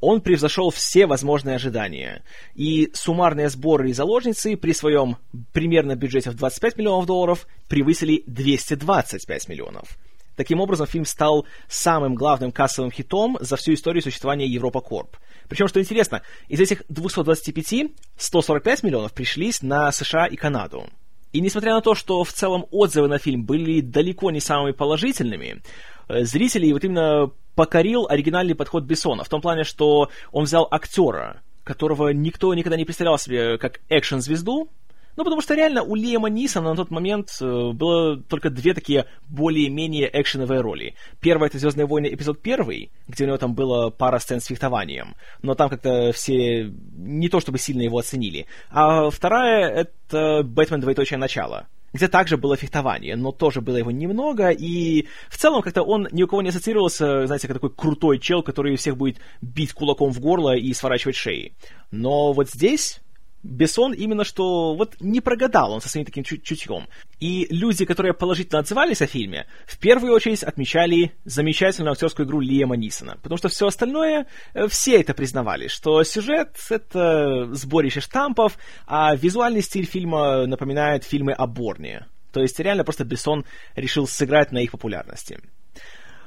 он 0.00 0.20
превзошел 0.20 0.70
все 0.70 1.06
возможные 1.06 1.56
ожидания. 1.56 2.22
И 2.54 2.90
суммарные 2.92 3.48
сборы 3.48 3.90
и 3.90 3.92
заложницы 3.92 4.56
при 4.56 4.72
своем 4.72 5.16
примерно 5.52 5.96
бюджете 5.96 6.30
в 6.30 6.34
25 6.34 6.78
миллионов 6.78 7.06
долларов 7.06 7.46
превысили 7.68 8.22
225 8.26 9.48
миллионов. 9.48 9.98
Таким 10.36 10.60
образом, 10.60 10.86
фильм 10.86 11.04
стал 11.04 11.46
самым 11.68 12.14
главным 12.14 12.50
кассовым 12.50 12.90
хитом 12.90 13.38
за 13.40 13.56
всю 13.56 13.74
историю 13.74 14.02
существования 14.02 14.46
Европа 14.46 14.80
Корп. 14.80 15.16
Причем, 15.48 15.68
что 15.68 15.80
интересно, 15.80 16.22
из 16.48 16.60
этих 16.60 16.82
225 16.88 17.92
145 18.16 18.82
миллионов 18.82 19.12
пришлись 19.12 19.62
на 19.62 19.92
США 19.92 20.26
и 20.26 20.36
Канаду. 20.36 20.88
И 21.34 21.40
несмотря 21.40 21.74
на 21.74 21.80
то, 21.80 21.96
что 21.96 22.22
в 22.22 22.32
целом 22.32 22.64
отзывы 22.70 23.08
на 23.08 23.18
фильм 23.18 23.44
были 23.44 23.80
далеко 23.80 24.30
не 24.30 24.38
самыми 24.38 24.70
положительными, 24.70 25.62
э, 26.08 26.24
зрителей 26.24 26.72
вот 26.72 26.84
именно 26.84 27.32
покорил 27.56 28.06
оригинальный 28.08 28.54
подход 28.54 28.84
Бессона, 28.84 29.24
в 29.24 29.28
том 29.28 29.40
плане, 29.40 29.64
что 29.64 30.10
он 30.30 30.44
взял 30.44 30.68
актера, 30.70 31.42
которого 31.64 32.10
никто 32.10 32.54
никогда 32.54 32.76
не 32.76 32.84
представлял 32.84 33.18
себе 33.18 33.58
как 33.58 33.80
экшен-звезду, 33.88 34.68
ну, 35.16 35.24
потому 35.24 35.40
что 35.40 35.54
реально 35.54 35.82
у 35.82 35.94
Лиама 35.94 36.28
Нисона 36.28 36.70
на 36.70 36.76
тот 36.76 36.90
момент 36.90 37.30
э, 37.40 37.72
было 37.72 38.16
только 38.16 38.50
две 38.50 38.74
такие 38.74 39.06
более-менее 39.28 40.10
экшеновые 40.12 40.60
роли. 40.60 40.94
Первая— 41.20 41.48
это 41.50 41.58
«Звездные 41.58 41.86
войны» 41.86 42.08
эпизод 42.12 42.42
первый, 42.42 42.90
где 43.08 43.24
у 43.24 43.26
него 43.28 43.38
там 43.38 43.54
было 43.54 43.90
пара 43.90 44.18
сцен 44.18 44.40
с 44.40 44.46
фехтованием, 44.46 45.14
но 45.42 45.54
там 45.54 45.68
как-то 45.68 46.12
все 46.12 46.72
не 46.96 47.28
то 47.28 47.40
чтобы 47.40 47.58
сильно 47.58 47.82
его 47.82 47.98
оценили. 47.98 48.46
А 48.70 49.10
вторая— 49.10 49.68
это 50.10 50.42
«Бэтмен. 50.42 50.80
Двоеточие. 50.80 51.18
Начало», 51.18 51.68
где 51.94 52.08
также 52.08 52.36
было 52.36 52.56
фехтование, 52.56 53.16
но 53.16 53.30
тоже 53.30 53.60
было 53.60 53.76
его 53.76 53.90
немного, 53.92 54.50
и 54.50 55.06
в 55.30 55.38
целом 55.38 55.62
как-то 55.62 55.82
он 55.82 56.08
ни 56.10 56.24
у 56.24 56.26
кого 56.26 56.42
не 56.42 56.48
ассоциировался, 56.48 57.26
знаете, 57.26 57.46
как 57.46 57.56
такой 57.56 57.70
крутой 57.70 58.18
чел, 58.18 58.42
который 58.42 58.76
всех 58.76 58.96
будет 58.96 59.18
бить 59.40 59.72
кулаком 59.72 60.10
в 60.10 60.20
горло 60.20 60.56
и 60.56 60.74
сворачивать 60.74 61.16
шеи. 61.16 61.54
Но 61.92 62.32
вот 62.32 62.50
здесь 62.50 63.00
Бессон 63.44 63.92
именно 63.92 64.24
что 64.24 64.74
вот 64.74 64.96
не 65.00 65.20
прогадал 65.20 65.72
он 65.72 65.80
со 65.82 65.88
своим 65.88 66.06
таким 66.06 66.24
чуть 66.24 66.42
чутьем. 66.42 66.88
И 67.20 67.46
люди, 67.50 67.84
которые 67.84 68.14
положительно 68.14 68.58
отзывались 68.58 69.02
о 69.02 69.06
фильме, 69.06 69.46
в 69.66 69.78
первую 69.78 70.14
очередь 70.14 70.42
отмечали 70.42 71.12
замечательную 71.24 71.92
актерскую 71.92 72.26
игру 72.26 72.40
Лиама 72.40 72.76
Нисона. 72.76 73.18
Потому 73.22 73.36
что 73.36 73.48
все 73.48 73.66
остальное, 73.66 74.26
э, 74.54 74.66
все 74.68 75.00
это 75.00 75.12
признавали, 75.12 75.68
что 75.68 76.02
сюжет— 76.04 76.56
это 76.70 77.52
сборище 77.52 78.00
штампов, 78.00 78.56
а 78.86 79.14
визуальный 79.14 79.62
стиль 79.62 79.84
фильма 79.84 80.46
напоминает 80.46 81.04
фильмы 81.04 81.32
о 81.32 81.46
Борне. 81.46 82.06
То 82.32 82.40
есть 82.40 82.58
реально 82.58 82.82
просто 82.82 83.04
Бессон 83.04 83.44
решил 83.76 84.08
сыграть 84.08 84.52
на 84.52 84.58
их 84.58 84.72
популярности. 84.72 85.38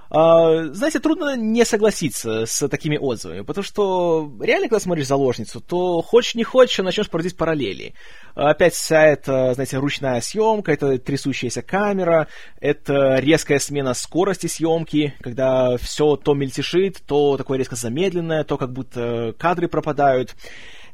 Uh, 0.10 0.72
знаете, 0.74 1.00
трудно 1.00 1.36
не 1.36 1.66
согласиться 1.66 2.46
с 2.46 2.68
такими 2.70 2.98
отзывами, 2.98 3.42
потому 3.42 3.64
что 3.64 4.32
реально, 4.40 4.70
когда 4.70 4.80
смотришь 4.80 5.08
«Заложницу», 5.08 5.60
то 5.60 6.02
хочешь 6.02 6.36
не 6.36 6.44
хочешь, 6.44 6.78
начнешь 6.78 7.10
проводить 7.10 7.36
параллели. 7.36 7.94
Опять 8.34 8.74
вся 8.74 9.04
эта, 9.04 9.54
знаете, 9.54 9.78
ручная 9.78 10.22
съемка, 10.22 10.72
это 10.72 10.98
трясущаяся 10.98 11.62
камера, 11.62 12.28
это 12.62 13.16
резкая 13.20 13.60
смена 13.60 13.94
скорости 13.94 14.48
съемки, 14.48 15.14
когда 15.20 15.76
все 15.78 16.16
то 16.16 16.34
мельтешит, 16.34 17.02
то 17.06 17.36
такое 17.36 17.58
резко 17.58 17.76
замедленное, 17.76 18.46
то 18.46 18.58
как 18.58 18.72
будто 18.72 19.34
кадры 19.38 19.68
пропадают. 19.68 20.36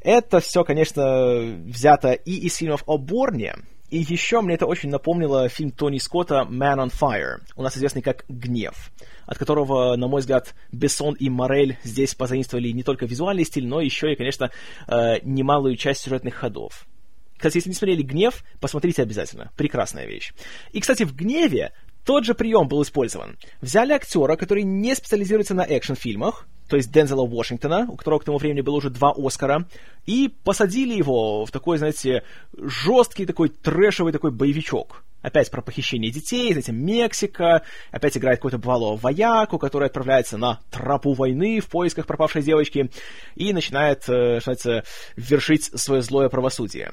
Это 0.00 0.40
все, 0.40 0.64
конечно, 0.64 1.38
взято 1.64 2.12
и 2.12 2.32
из 2.32 2.56
фильмов 2.56 2.82
о 2.86 2.98
Борне, 2.98 3.54
и 3.94 3.98
еще 3.98 4.40
мне 4.40 4.56
это 4.56 4.66
очень 4.66 4.90
напомнило 4.90 5.48
фильм 5.48 5.70
Тони 5.70 5.98
Скотта 5.98 6.48
«Man 6.50 6.84
on 6.84 6.92
Fire», 6.92 7.36
у 7.54 7.62
нас 7.62 7.76
известный 7.76 8.02
как 8.02 8.24
«Гнев», 8.28 8.90
от 9.24 9.38
которого, 9.38 9.94
на 9.94 10.08
мой 10.08 10.20
взгляд, 10.20 10.56
Бессон 10.72 11.14
и 11.14 11.30
Морель 11.30 11.78
здесь 11.84 12.16
позаимствовали 12.16 12.70
не 12.70 12.82
только 12.82 13.06
визуальный 13.06 13.44
стиль, 13.44 13.68
но 13.68 13.80
еще 13.80 14.12
и, 14.12 14.16
конечно, 14.16 14.50
э, 14.88 15.20
немалую 15.22 15.76
часть 15.76 16.00
сюжетных 16.00 16.34
ходов. 16.34 16.88
Кстати, 17.36 17.58
если 17.58 17.68
не 17.68 17.76
смотрели 17.76 18.02
«Гнев», 18.02 18.42
посмотрите 18.60 19.00
обязательно. 19.00 19.52
Прекрасная 19.56 20.06
вещь. 20.06 20.32
И, 20.72 20.80
кстати, 20.80 21.04
в 21.04 21.14
«Гневе» 21.14 21.70
тот 22.04 22.24
же 22.24 22.34
прием 22.34 22.66
был 22.66 22.82
использован. 22.82 23.38
Взяли 23.60 23.92
актера, 23.92 24.34
который 24.34 24.64
не 24.64 24.96
специализируется 24.96 25.54
на 25.54 25.62
экшн-фильмах, 25.62 26.48
то 26.68 26.76
есть 26.76 26.90
Дензела 26.90 27.22
Уошингтона, 27.22 27.86
у 27.88 27.96
которого 27.96 28.20
к 28.20 28.24
тому 28.24 28.38
времени 28.38 28.60
было 28.60 28.76
уже 28.76 28.90
два 28.90 29.12
Оскара, 29.16 29.66
и 30.06 30.32
посадили 30.44 30.94
его 30.94 31.44
в 31.44 31.50
такой, 31.50 31.78
знаете, 31.78 32.22
жесткий 32.56 33.26
такой 33.26 33.48
трэшевый 33.48 34.12
такой 34.12 34.30
боевичок. 34.30 35.04
Опять 35.22 35.50
про 35.50 35.62
похищение 35.62 36.10
детей, 36.10 36.52
знаете, 36.52 36.72
Мексика, 36.72 37.62
опять 37.90 38.16
играет 38.16 38.38
какой-то 38.38 38.58
бывалого 38.58 38.96
вояку, 38.96 39.58
который 39.58 39.86
отправляется 39.86 40.36
на 40.36 40.60
тропу 40.70 41.14
войны 41.14 41.60
в 41.60 41.68
поисках 41.68 42.06
пропавшей 42.06 42.42
девочки 42.42 42.90
и 43.34 43.54
начинает, 43.54 44.00
э, 44.02 44.40
что 44.40 44.50
называется, 44.50 44.84
вершить 45.16 45.64
свое 45.80 46.02
злое 46.02 46.28
правосудие. 46.28 46.92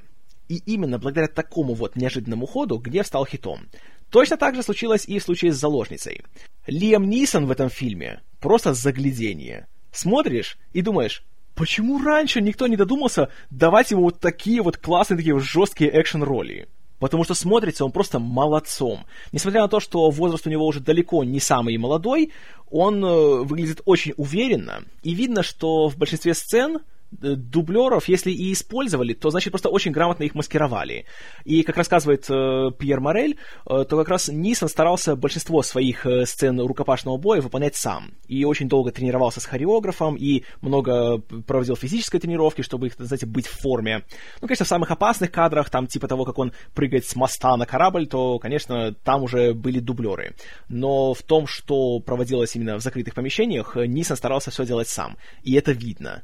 И 0.51 0.58
именно 0.65 1.00
благодаря 1.00 1.29
такому 1.29 1.75
вот 1.75 1.96
неожиданному 1.96 2.46
ходу 2.46 2.77
гнев 2.77 3.08
стал 3.08 3.25
хитом. 3.25 3.70
Точно 4.10 4.36
так 4.36 4.53
же 4.53 4.63
случилось 4.63 5.05
и 5.05 5.17
в 5.17 5.24
случае 5.24 5.53
с 5.53 5.58
заложницей. 5.58 6.25
Лиам 6.67 7.10
Нисон 7.10 7.46
в 7.46 7.51
этом 7.51 7.70
фильме 7.70 8.20
просто 8.41 8.74
заглядение. 8.74 9.67
Смотришь 9.93 10.58
и 10.74 10.81
думаешь, 10.81 11.24
почему 11.55 12.03
раньше 12.03 12.41
никто 12.41 12.67
не 12.67 12.75
додумался 12.75 13.29
давать 13.50 13.91
ему 13.91 14.01
вот 14.01 14.20
такие 14.20 14.62
вот 14.62 14.75
классные, 14.75 15.15
такие 15.15 15.36
вот 15.36 15.43
жесткие 15.43 15.89
экшен-роли? 16.01 16.67
Потому 17.00 17.24
что 17.24 17.34
смотрится 17.34 17.86
он 17.86 17.93
просто 17.93 18.20
молодцом. 18.20 19.05
Несмотря 19.31 19.62
на 19.62 19.70
то, 19.70 19.79
что 19.79 20.10
возраст 20.10 20.46
у 20.48 20.50
него 20.50 20.67
уже 20.67 20.81
далеко 20.81 21.24
не 21.24 21.39
самый 21.39 21.77
молодой, 21.77 22.34
он 22.70 23.01
э, 23.05 23.43
выглядит 23.43 23.81
очень 23.86 24.13
уверенно. 24.17 24.84
И 25.01 25.13
видно, 25.13 25.43
что 25.43 25.88
в 25.88 25.98
большинстве 25.98 26.34
сцен 26.34 26.79
дублеров, 27.12 28.08
если 28.08 28.32
и 28.32 28.53
использовали, 28.53 29.13
то, 29.13 29.30
значит, 29.30 29.51
просто 29.51 29.70
очень 29.70 29.91
грамотно 29.91 30.24
их 30.24 30.34
маскировали. 30.36 31.06
И, 31.44 31.63
как 31.63 31.77
рассказывает 31.77 32.25
э, 32.30 32.72
Пьер 32.77 33.00
Морель, 33.00 33.38
э, 33.65 33.86
то 33.86 33.98
как 33.98 34.10
раз 34.10 34.30
Нисон 34.30 34.70
старался 34.70 35.15
большинство 35.15 35.62
своих 35.62 36.06
э, 36.06 36.25
сцен 36.25 36.60
рукопашного 36.60 37.18
боя 37.18 37.41
выполнять 37.41 37.75
сам. 37.75 38.12
И 38.27 38.46
очень 38.46 38.70
долго 38.70 38.91
тренировался 38.91 39.41
с 39.41 39.46
хореографом, 39.46 40.15
и 40.15 40.44
много 40.62 41.20
проводил 41.20 41.75
физической 41.75 42.20
тренировки, 42.20 42.62
чтобы 42.62 42.88
их, 42.88 42.96
знаете, 42.98 43.25
быть 43.25 43.48
в 43.48 43.60
форме. 43.60 44.03
Ну, 44.41 44.48
конечно, 44.48 44.65
в 44.65 44.70
самых 44.70 44.91
опасных 44.91 45.32
кадрах, 45.32 45.70
там, 45.70 45.88
типа 45.88 46.08
того, 46.08 46.24
как 46.24 46.39
он 46.39 46.53
прыгает 46.74 47.06
с 47.06 47.15
моста 47.15 47.58
на 47.58 47.65
корабль, 47.65 48.08
то, 48.08 48.39
конечно, 48.39 48.94
там 48.94 49.24
уже 49.24 49.53
были 49.53 49.80
дублеры. 49.80 50.36
Но 50.70 51.13
в 51.13 51.22
том, 51.24 51.46
что 51.46 52.00
проводилось 52.00 52.56
именно 52.56 52.77
в 52.77 52.82
закрытых 52.82 53.13
помещениях, 53.13 53.75
Нисон 53.75 54.15
старался 54.15 54.51
все 54.51 54.65
делать 54.65 54.88
сам. 54.88 55.18
И 55.44 55.53
это 55.56 55.72
видно 55.72 56.24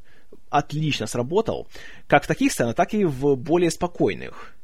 отлично 0.50 1.06
сработал, 1.06 1.68
как 2.06 2.24
в 2.24 2.26
таких 2.26 2.52
сценах, 2.52 2.74
так 2.74 2.94
и 2.94 3.04
в 3.04 3.36
более 3.36 3.70
спокойных. 3.70 4.54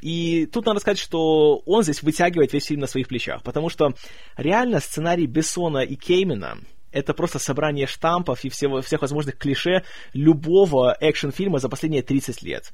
И 0.00 0.46
тут 0.46 0.66
надо 0.66 0.80
сказать, 0.80 0.98
что 0.98 1.58
он 1.64 1.82
здесь 1.82 2.02
вытягивает 2.02 2.52
весь 2.52 2.66
фильм 2.66 2.80
на 2.80 2.86
своих 2.86 3.08
плечах, 3.08 3.42
потому 3.42 3.68
что 3.68 3.94
реально 4.36 4.80
сценарий 4.80 5.26
Бессона 5.26 5.78
и 5.78 5.94
Кеймена 5.94 6.58
это 6.92 7.12
просто 7.12 7.38
собрание 7.38 7.86
штампов 7.86 8.44
и 8.44 8.48
всего, 8.48 8.80
всех 8.80 9.02
возможных 9.02 9.36
клише 9.36 9.84
любого 10.14 10.96
экшн-фильма 10.98 11.58
за 11.58 11.68
последние 11.68 12.02
30 12.02 12.42
лет. 12.42 12.72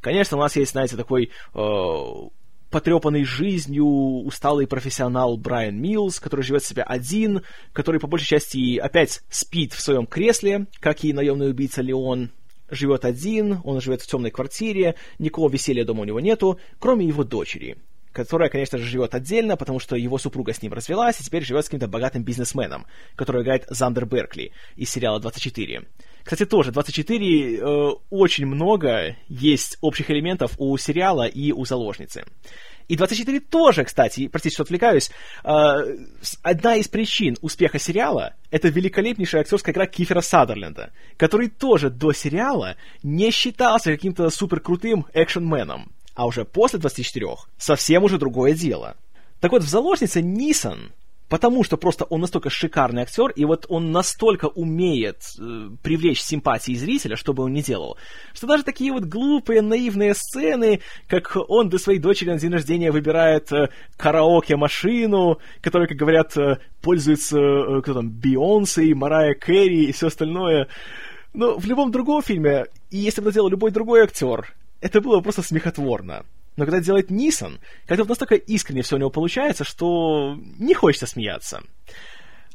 Конечно, 0.00 0.36
у 0.36 0.40
нас 0.40 0.54
есть, 0.56 0.72
знаете, 0.72 0.96
такой 0.96 1.32
э, 1.52 1.58
потрепанный 2.70 3.24
жизнью 3.24 3.86
усталый 3.86 4.66
профессионал 4.66 5.36
Брайан 5.36 5.80
Милls, 5.80 6.20
который 6.20 6.42
живет 6.42 6.64
себя 6.64 6.82
один, 6.82 7.42
который 7.72 8.00
по 8.00 8.06
большей 8.06 8.26
части 8.26 8.78
опять 8.78 9.22
спит 9.30 9.72
в 9.72 9.80
своем 9.80 10.06
кресле, 10.06 10.66
как 10.80 11.04
и 11.04 11.12
наемный 11.12 11.50
убийца 11.50 11.82
Леон, 11.82 12.30
живет 12.70 13.04
один, 13.04 13.60
он 13.64 13.80
живет 13.80 14.02
в 14.02 14.06
темной 14.06 14.30
квартире, 14.30 14.96
никакого 15.18 15.50
веселья 15.50 15.84
дома 15.84 16.02
у 16.02 16.04
него 16.04 16.20
нету, 16.20 16.58
кроме 16.78 17.06
его 17.06 17.24
дочери, 17.24 17.78
которая, 18.12 18.48
конечно 18.48 18.78
же, 18.78 18.84
живет 18.84 19.14
отдельно, 19.14 19.56
потому 19.56 19.78
что 19.78 19.96
его 19.96 20.18
супруга 20.18 20.52
с 20.52 20.62
ним 20.62 20.72
развелась 20.72 21.20
и 21.20 21.24
теперь 21.24 21.44
живет 21.44 21.64
с 21.64 21.68
каким-то 21.68 21.88
богатым 21.88 22.24
бизнесменом, 22.24 22.86
который 23.14 23.42
играет 23.42 23.66
Зандер 23.68 24.06
Беркли 24.06 24.52
из 24.74 24.90
сериала 24.90 25.20
«24». 25.20 25.86
Кстати, 26.26 26.44
тоже 26.44 26.72
24 26.72 27.56
э, 27.56 27.90
очень 28.10 28.46
много 28.46 29.14
есть 29.28 29.78
общих 29.80 30.10
элементов 30.10 30.54
у 30.58 30.76
сериала 30.76 31.24
и 31.24 31.52
у 31.52 31.64
заложницы. 31.64 32.24
И 32.88 32.96
24 32.96 33.38
тоже, 33.38 33.84
кстати, 33.84 34.26
простите, 34.26 34.54
что 34.54 34.64
отвлекаюсь, 34.64 35.12
э, 35.44 35.48
одна 36.42 36.74
из 36.74 36.88
причин 36.88 37.36
успеха 37.42 37.78
сериала— 37.78 38.34
это 38.50 38.68
великолепнейшая 38.70 39.42
актерская 39.42 39.72
игра 39.72 39.86
Кифера 39.86 40.20
Садерленда, 40.20 40.90
который 41.16 41.48
тоже 41.48 41.90
до 41.90 42.12
сериала 42.12 42.74
не 43.04 43.30
считался 43.30 43.92
каким-то 43.92 44.28
суперкрутым 44.28 45.06
экшенменом. 45.14 45.92
А 46.16 46.26
уже 46.26 46.44
после 46.44 46.80
24 46.80 47.36
совсем 47.56 48.02
уже 48.02 48.18
другое 48.18 48.52
дело. 48.52 48.96
Так 49.38 49.52
вот, 49.52 49.62
в 49.62 49.68
«Заложнице» 49.68 50.22
Нисон 50.22 50.90
потому 51.28 51.64
что 51.64 51.76
просто 51.76 52.04
он 52.04 52.20
настолько 52.20 52.50
шикарный 52.50 53.02
актер, 53.02 53.30
и 53.30 53.44
вот 53.44 53.66
он 53.68 53.92
настолько 53.92 54.46
умеет 54.46 55.22
э, 55.38 55.70
привлечь 55.82 56.22
симпатии 56.22 56.74
зрителя, 56.74 57.16
что 57.16 57.32
бы 57.32 57.44
он 57.44 57.52
ни 57.52 57.62
делал, 57.62 57.96
что 58.32 58.46
даже 58.46 58.62
такие 58.62 58.92
вот 58.92 59.04
глупые, 59.04 59.62
наивные 59.62 60.14
сцены, 60.14 60.80
как 61.08 61.36
он 61.48 61.68
для 61.68 61.78
своей 61.78 61.98
дочери 61.98 62.30
на 62.30 62.38
день 62.38 62.52
рождения 62.52 62.90
выбирает 62.90 63.52
э, 63.52 63.70
караоке-машину, 63.96 65.38
которая, 65.60 65.88
как 65.88 65.96
говорят, 65.96 66.36
э, 66.36 66.58
пользуется, 66.80 67.38
э, 67.38 67.82
кто 67.82 67.94
там, 67.94 68.10
Бейонсе, 68.10 68.94
Марая 68.94 69.34
Кэрри 69.34 69.86
и 69.86 69.92
все 69.92 70.08
остальное. 70.08 70.68
Но 71.34 71.58
в 71.58 71.66
любом 71.66 71.90
другом 71.90 72.22
фильме, 72.22 72.66
и 72.90 72.98
если 72.98 73.20
бы 73.20 73.28
это 73.28 73.34
делал 73.34 73.48
любой 73.48 73.70
другой 73.70 74.02
актер, 74.04 74.54
это 74.80 75.00
было 75.00 75.20
просто 75.20 75.42
смехотворно. 75.42 76.24
Но 76.56 76.64
когда 76.64 76.80
делает 76.80 77.10
Нисон, 77.10 77.60
как-то 77.86 78.04
настолько 78.04 78.34
искренне 78.34 78.82
все 78.82 78.96
у 78.96 78.98
него 78.98 79.10
получается, 79.10 79.64
что 79.64 80.36
не 80.58 80.74
хочется 80.74 81.06
смеяться. 81.06 81.62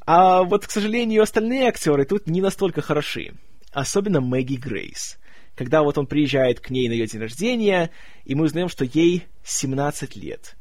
А 0.06 0.44
вот, 0.44 0.66
к 0.66 0.72
сожалению, 0.72 1.22
остальные 1.22 1.68
актеры 1.68 2.06
тут 2.06 2.28
не 2.28 2.42
настолько 2.42 2.82
хороши. 2.82 3.34
Особенно 3.72 4.20
Мэгги 4.20 4.56
Грейс. 4.56 5.20
Когда 5.56 5.84
вот 5.84 5.98
он 5.98 6.08
приезжает 6.08 6.60
к 6.60 6.72
ней 6.72 6.90
на 6.90 6.94
ее 6.94 7.06
день 7.06 7.22
рождения, 7.22 7.92
и 8.26 8.34
мы 8.34 8.46
узнаем, 8.46 8.70
что 8.70 8.86
ей 8.86 9.28
17 9.44 10.16
лет. 10.16 10.56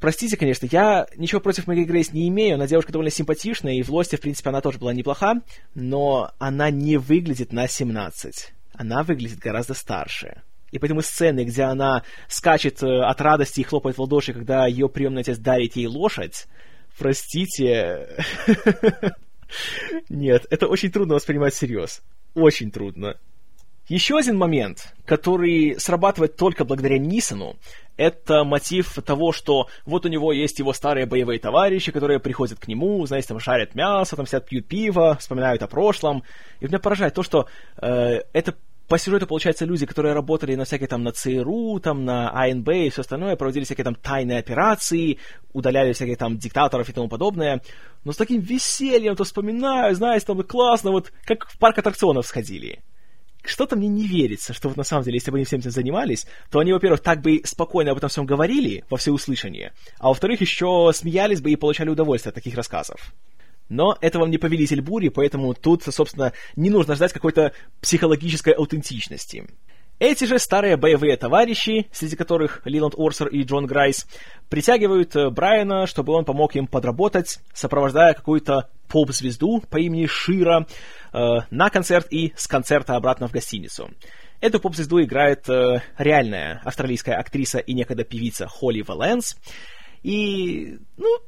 Простите, 0.00 0.36
конечно, 0.36 0.68
я 0.70 1.06
ничего 1.16 1.40
против 1.40 1.66
Мэгги 1.66 1.84
Грейс 1.84 2.12
не 2.12 2.28
имею, 2.28 2.54
она 2.54 2.66
девушка 2.66 2.92
довольно 2.92 3.10
симпатичная, 3.10 3.74
и 3.74 3.82
в 3.82 3.90
Лосте, 3.90 4.16
в 4.16 4.20
принципе, 4.20 4.50
она 4.50 4.60
тоже 4.60 4.78
была 4.78 4.92
неплоха, 4.92 5.42
но 5.74 6.32
она 6.38 6.70
не 6.70 6.96
выглядит 6.96 7.52
на 7.52 7.68
17. 7.68 8.52
Она 8.74 9.02
выглядит 9.02 9.38
гораздо 9.38 9.74
старше. 9.74 10.42
И 10.70 10.78
поэтому 10.78 11.02
сцены, 11.02 11.44
где 11.44 11.62
она 11.62 12.02
скачет 12.28 12.82
э, 12.82 13.02
от 13.02 13.20
радости 13.20 13.60
и 13.60 13.64
хлопает 13.64 13.96
в 13.96 14.00
ладоши, 14.00 14.32
когда 14.32 14.66
ее 14.66 14.88
приемный 14.88 15.22
отец 15.22 15.38
дарит 15.38 15.76
ей 15.76 15.86
лошадь, 15.86 16.46
простите... 16.98 18.08
Нет, 20.10 20.46
это 20.50 20.66
очень 20.66 20.90
трудно 20.90 21.14
воспринимать 21.14 21.54
всерьез. 21.54 22.02
Очень 22.34 22.70
трудно. 22.70 23.16
Еще 23.88 24.18
один 24.18 24.36
момент, 24.36 24.92
который 25.06 25.80
срабатывает 25.80 26.36
только 26.36 26.66
благодаря 26.66 26.98
Нисону, 26.98 27.56
это 27.96 28.44
мотив 28.44 28.92
того, 29.02 29.32
что 29.32 29.68
вот 29.86 30.04
у 30.04 30.10
него 30.10 30.30
есть 30.32 30.58
его 30.58 30.74
старые 30.74 31.06
боевые 31.06 31.40
товарищи, 31.40 31.90
которые 31.90 32.20
приходят 32.20 32.58
к 32.58 32.68
нему, 32.68 33.04
знаете, 33.06 33.28
там 33.28 33.40
шарят 33.40 33.74
мясо, 33.74 34.14
там 34.14 34.26
сидят, 34.26 34.46
пьют 34.46 34.68
пиво, 34.68 35.16
вспоминают 35.18 35.62
о 35.62 35.68
прошлом. 35.68 36.22
И 36.60 36.66
меня 36.66 36.78
поражает 36.78 37.14
то, 37.14 37.22
что 37.22 37.46
э, 37.80 38.20
это 38.34 38.54
по 38.88 38.98
сюжету, 38.98 39.26
получается, 39.26 39.66
люди, 39.66 39.84
которые 39.84 40.14
работали 40.14 40.54
на 40.54 40.64
всякие 40.64 40.88
там 40.88 41.02
на 41.02 41.12
ЦРУ, 41.12 41.78
там 41.80 42.04
на 42.04 42.30
АНБ 42.30 42.68
и 42.70 42.90
все 42.90 43.02
остальное, 43.02 43.36
проводили 43.36 43.64
всякие 43.64 43.84
там 43.84 43.94
тайные 43.94 44.38
операции, 44.38 45.18
удаляли 45.52 45.92
всяких 45.92 46.16
там 46.16 46.38
диктаторов 46.38 46.88
и 46.88 46.92
тому 46.92 47.08
подобное. 47.08 47.60
Но 48.04 48.12
с 48.12 48.16
таким 48.16 48.40
весельем 48.40 49.14
то 49.14 49.24
вспоминаю, 49.24 49.94
знаете, 49.94 50.26
там 50.26 50.42
классно, 50.42 50.90
вот 50.90 51.12
как 51.24 51.48
в 51.48 51.58
парк 51.58 51.78
аттракционов 51.78 52.26
сходили. 52.26 52.82
Что-то 53.44 53.76
мне 53.76 53.88
не 53.88 54.06
верится, 54.06 54.52
что 54.52 54.68
вот 54.68 54.76
на 54.76 54.84
самом 54.84 55.04
деле, 55.04 55.16
если 55.16 55.30
бы 55.30 55.36
они 55.36 55.44
всем 55.44 55.60
этим 55.60 55.70
занимались, 55.70 56.26
то 56.50 56.58
они, 56.58 56.72
во-первых, 56.72 57.00
так 57.00 57.20
бы 57.20 57.42
спокойно 57.44 57.92
об 57.92 57.98
этом 57.98 58.08
всем 58.08 58.26
говорили 58.26 58.84
во 58.90 58.96
всеуслышание, 58.96 59.72
а 59.98 60.08
во-вторых, 60.08 60.40
еще 60.40 60.90
смеялись 60.94 61.40
бы 61.40 61.50
и 61.50 61.56
получали 61.56 61.90
удовольствие 61.90 62.30
от 62.30 62.34
таких 62.34 62.54
рассказов. 62.54 63.14
Но 63.68 63.96
это 64.00 64.18
вам 64.18 64.30
не 64.30 64.38
повелитель 64.38 64.80
бури, 64.80 65.08
поэтому 65.08 65.54
тут, 65.54 65.82
собственно, 65.84 66.32
не 66.56 66.70
нужно 66.70 66.94
ждать 66.94 67.12
какой-то 67.12 67.52
психологической 67.80 68.54
аутентичности. 68.54 69.46
Эти 69.98 70.24
же 70.24 70.38
старые 70.38 70.76
боевые 70.76 71.16
товарищи, 71.16 71.88
среди 71.90 72.14
которых 72.14 72.62
Лиланд 72.64 72.94
Орсер 72.96 73.26
и 73.26 73.42
Джон 73.42 73.66
Грайс, 73.66 74.06
притягивают 74.48 75.16
э, 75.16 75.28
Брайана, 75.30 75.88
чтобы 75.88 76.12
он 76.12 76.24
помог 76.24 76.54
им 76.54 76.68
подработать, 76.68 77.40
сопровождая 77.52 78.14
какую-то 78.14 78.70
поп-звезду 78.86 79.60
по 79.68 79.76
имени 79.78 80.06
Шира 80.06 80.66
э, 81.12 81.18
на 81.50 81.70
концерт 81.70 82.06
и 82.10 82.32
с 82.36 82.46
концерта 82.46 82.94
обратно 82.94 83.26
в 83.26 83.32
гостиницу. 83.32 83.90
Эту 84.40 84.60
поп-звезду 84.60 85.02
играет 85.02 85.48
э, 85.48 85.82
реальная 85.98 86.62
австралийская 86.64 87.16
актриса 87.16 87.58
и 87.58 87.74
некогда 87.74 88.04
певица 88.04 88.46
Холли 88.46 88.82
Валенс. 88.82 89.36
И, 90.04 90.78
ну, 90.96 91.18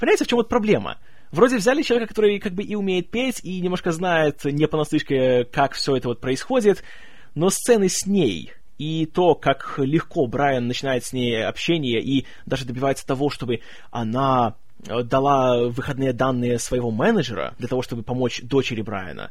понимаете, 0.00 0.24
в 0.24 0.26
чем 0.26 0.38
вот 0.38 0.48
проблема? 0.48 0.98
Вроде 1.30 1.56
взяли 1.56 1.82
человека, 1.82 2.08
который 2.14 2.38
как 2.38 2.54
бы 2.54 2.62
и 2.62 2.74
умеет 2.74 3.10
петь, 3.10 3.40
и 3.42 3.60
немножко 3.60 3.92
знает 3.92 4.44
не 4.44 4.66
понаслышке, 4.66 5.44
как 5.44 5.74
все 5.74 5.96
это 5.96 6.08
вот 6.08 6.20
происходит, 6.20 6.82
но 7.34 7.50
сцены 7.50 7.88
с 7.88 8.06
ней 8.06 8.52
и 8.78 9.06
то, 9.06 9.34
как 9.34 9.74
легко 9.78 10.26
Брайан 10.26 10.68
начинает 10.68 11.04
с 11.04 11.12
ней 11.12 11.44
общение 11.44 12.00
и 12.00 12.26
даже 12.46 12.64
добивается 12.64 13.06
того, 13.06 13.28
чтобы 13.28 13.60
она 13.90 14.54
э, 14.86 15.02
дала 15.02 15.68
выходные 15.68 16.12
данные 16.12 16.58
своего 16.58 16.90
менеджера 16.90 17.54
для 17.58 17.68
того, 17.68 17.82
чтобы 17.82 18.02
помочь 18.02 18.40
дочери 18.42 18.80
Брайана. 18.80 19.30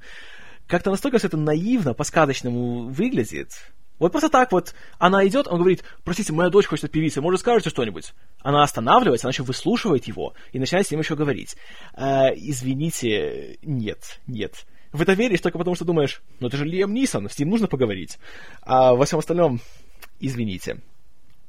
Как-то 0.68 0.92
настолько 0.92 1.18
все 1.18 1.28
это 1.28 1.38
наивно, 1.38 1.94
по-сказочному 1.94 2.90
выглядит. 2.90 3.72
Вот 4.00 4.12
просто 4.12 4.30
так 4.30 4.52
вот 4.52 4.76
она 5.00 5.26
идет, 5.28 5.48
он 5.48 5.60
говорит, 5.60 5.84
простите, 6.04 6.34
моя 6.34 6.50
дочь 6.50 6.68
хочет 6.68 6.92
певица, 6.92 7.22
может, 7.22 7.40
скажете 7.40 7.70
что-нибудь? 7.70 8.14
Она 8.42 8.64
останавливается, 8.64 9.28
она 9.28 9.32
еще 9.32 9.44
выслушивает 9.44 10.06
его 10.06 10.34
и 10.52 10.60
начинает 10.60 10.88
с 10.88 10.92
ним 10.92 11.00
еще 11.00 11.16
говорить. 11.16 11.56
Э, 11.96 12.30
извините, 12.36 13.58
нет, 13.64 14.20
нет. 14.28 14.66
В 14.92 15.02
это 15.02 15.14
веришь 15.14 15.42
только 15.42 15.58
потому, 15.58 15.76
что 15.76 15.86
думаешь, 15.86 16.22
ну 16.40 16.48
это 16.48 16.58
же 16.58 16.66
Лиам 16.66 16.94
Нисон, 16.94 17.30
с 17.30 17.38
ним 17.40 17.50
нужно 17.50 17.68
поговорить. 17.68 18.20
А 18.62 18.94
во 18.94 19.06
всем 19.06 19.20
остальном, 19.20 19.60
извините. 20.20 20.82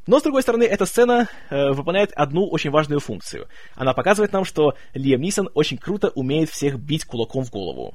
Но, 0.07 0.21
с 0.21 0.23
другой 0.23 0.41
стороны, 0.41 0.63
эта 0.63 0.87
сцена 0.87 1.29
э, 1.51 1.71
выполняет 1.73 2.13
одну 2.13 2.49
очень 2.49 2.71
важную 2.71 2.99
функцию. 2.99 3.47
Она 3.75 3.93
показывает 3.93 4.33
нам, 4.33 4.47
что 4.47 4.75
Лиам 4.95 5.21
Нисон 5.21 5.51
очень 5.53 5.77
круто 5.77 6.09
умеет 6.15 6.49
всех 6.49 6.79
бить 6.79 7.05
кулаком 7.05 7.45
в 7.45 7.51
голову. 7.51 7.95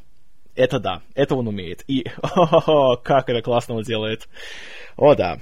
Это 0.56 0.80
да, 0.80 1.02
это 1.16 1.36
он 1.36 1.48
умеет. 1.48 1.84
И, 1.88 2.06
о, 2.22 2.96
как 3.04 3.30
это 3.30 3.42
классно 3.42 3.76
он 3.76 3.84
делает. 3.84 4.28
О, 4.96 5.16
да. 5.16 5.40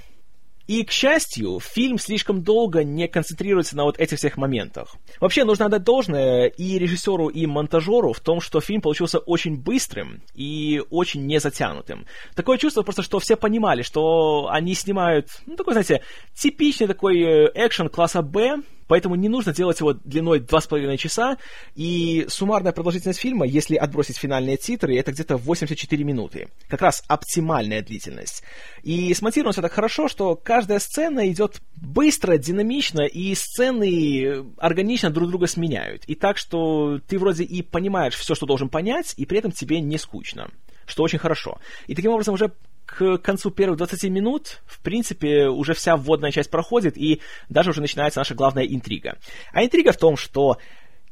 И, 0.68 0.84
к 0.84 0.92
счастью, 0.92 1.58
фильм 1.60 1.98
слишком 1.98 2.42
долго 2.42 2.84
не 2.84 3.08
концентрируется 3.08 3.76
на 3.76 3.84
вот 3.84 3.98
этих 3.98 4.18
всех 4.18 4.36
моментах. 4.36 4.94
Вообще, 5.20 5.44
нужно 5.44 5.66
отдать 5.66 5.82
должное 5.82 6.46
и 6.46 6.78
режиссеру, 6.78 7.28
и 7.28 7.46
монтажеру 7.46 8.12
в 8.12 8.20
том, 8.20 8.40
что 8.40 8.60
фильм 8.60 8.80
получился 8.80 9.18
очень 9.18 9.56
быстрым 9.60 10.22
и 10.34 10.80
очень 10.90 11.26
не 11.26 11.40
затянутым. 11.40 12.06
Такое 12.34 12.58
чувство 12.58 12.82
просто, 12.82 13.02
что 13.02 13.18
все 13.18 13.36
понимали, 13.36 13.82
что 13.82 14.48
они 14.50 14.74
снимают, 14.74 15.28
ну, 15.46 15.56
такой, 15.56 15.74
знаете, 15.74 16.02
типичный 16.34 16.86
такой 16.86 17.20
э, 17.20 17.50
экшен 17.54 17.88
класса 17.88 18.22
«Б», 18.22 18.62
Поэтому 18.92 19.14
не 19.14 19.30
нужно 19.30 19.54
делать 19.54 19.80
его 19.80 19.94
длиной 19.94 20.40
2,5 20.40 20.98
часа, 20.98 21.38
и 21.74 22.26
суммарная 22.28 22.72
продолжительность 22.72 23.20
фильма, 23.20 23.46
если 23.46 23.76
отбросить 23.76 24.18
финальные 24.18 24.58
титры, 24.58 24.98
это 24.98 25.12
где-то 25.12 25.38
84 25.38 26.04
минуты. 26.04 26.48
Как 26.68 26.82
раз 26.82 27.02
оптимальная 27.08 27.80
длительность. 27.80 28.42
И 28.82 29.14
смонтировано 29.14 29.52
все 29.52 29.62
так 29.62 29.72
хорошо, 29.72 30.08
что 30.08 30.36
каждая 30.36 30.78
сцена 30.78 31.26
идет 31.30 31.62
быстро, 31.74 32.36
динамично, 32.36 33.00
и 33.00 33.34
сцены 33.34 34.44
органично 34.58 35.08
друг 35.08 35.30
друга 35.30 35.46
сменяют. 35.46 36.04
И 36.04 36.14
так, 36.14 36.36
что 36.36 37.00
ты 37.08 37.18
вроде 37.18 37.44
и 37.44 37.62
понимаешь 37.62 38.14
все, 38.14 38.34
что 38.34 38.44
должен 38.44 38.68
понять, 38.68 39.14
и 39.16 39.24
при 39.24 39.38
этом 39.38 39.52
тебе 39.52 39.80
не 39.80 39.96
скучно 39.96 40.50
что 40.84 41.04
очень 41.04 41.18
хорошо. 41.18 41.58
И 41.86 41.94
таким 41.94 42.10
образом 42.10 42.34
уже 42.34 42.52
к 42.96 43.18
концу 43.18 43.50
первых 43.50 43.78
20 43.78 44.04
минут, 44.10 44.60
в 44.66 44.80
принципе, 44.80 45.48
уже 45.48 45.74
вся 45.74 45.96
вводная 45.96 46.30
часть 46.30 46.50
проходит, 46.50 46.96
и 46.96 47.20
даже 47.48 47.70
уже 47.70 47.80
начинается 47.80 48.20
наша 48.20 48.34
главная 48.34 48.64
интрига. 48.64 49.18
А 49.52 49.64
интрига 49.64 49.92
в 49.92 49.96
том, 49.96 50.16
что 50.16 50.58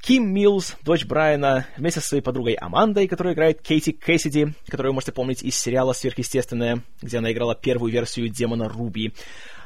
Ким 0.01 0.33
Милс, 0.33 0.77
дочь 0.83 1.05
Брайана, 1.05 1.67
вместе 1.77 2.01
со 2.01 2.09
своей 2.09 2.23
подругой 2.23 2.55
Амандой, 2.55 3.09
которая 3.09 3.35
играет 3.35 3.63
Кейти 3.63 3.93
Кэссиди, 3.93 4.49
которую 4.67 4.93
вы 4.93 4.95
можете 4.95 5.13
помнить 5.13 5.43
из 5.43 5.57
сериала 5.57 5.93
«Сверхъестественное», 5.93 6.83
где 7.03 7.19
она 7.19 7.33
играла 7.33 7.55
первую 7.55 7.93
версию 7.93 8.29
демона 8.29 8.69
Руби, 8.69 9.13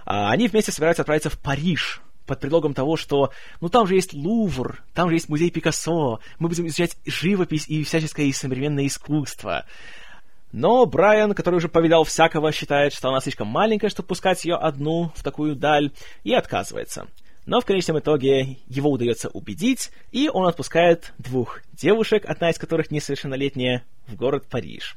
а, 0.04 0.30
они 0.30 0.48
вместе 0.48 0.72
собираются 0.72 1.02
отправиться 1.02 1.30
в 1.30 1.38
Париж, 1.38 2.00
под 2.26 2.40
предлогом 2.40 2.74
того, 2.74 2.96
что 2.96 3.32
ну 3.60 3.68
там 3.68 3.86
же 3.86 3.94
есть 3.94 4.14
Лувр, 4.14 4.82
там 4.94 5.08
же 5.08 5.16
есть 5.16 5.28
музей 5.28 5.50
Пикассо, 5.50 6.20
мы 6.38 6.48
будем 6.48 6.66
изучать 6.66 6.96
живопись 7.04 7.68
и 7.68 7.84
всяческое 7.84 8.32
современное 8.32 8.86
искусство. 8.86 9.66
Но 10.54 10.86
Брайан, 10.86 11.34
который 11.34 11.56
уже 11.56 11.68
повидал 11.68 12.04
всякого, 12.04 12.52
считает, 12.52 12.92
что 12.92 13.08
она 13.08 13.18
слишком 13.18 13.48
маленькая, 13.48 13.88
чтобы 13.88 14.06
пускать 14.06 14.44
ее 14.44 14.54
одну 14.54 15.10
в 15.16 15.24
такую 15.24 15.56
даль, 15.56 15.90
и 16.22 16.32
отказывается. 16.32 17.08
Но 17.44 17.60
в 17.60 17.64
конечном 17.64 17.98
итоге 17.98 18.58
его 18.68 18.88
удается 18.88 19.28
убедить, 19.30 19.90
и 20.12 20.30
он 20.32 20.46
отпускает 20.46 21.12
двух 21.18 21.60
девушек, 21.72 22.24
одна 22.24 22.50
из 22.50 22.58
которых 22.58 22.92
несовершеннолетняя, 22.92 23.82
в 24.06 24.14
город 24.14 24.46
Париж. 24.48 24.96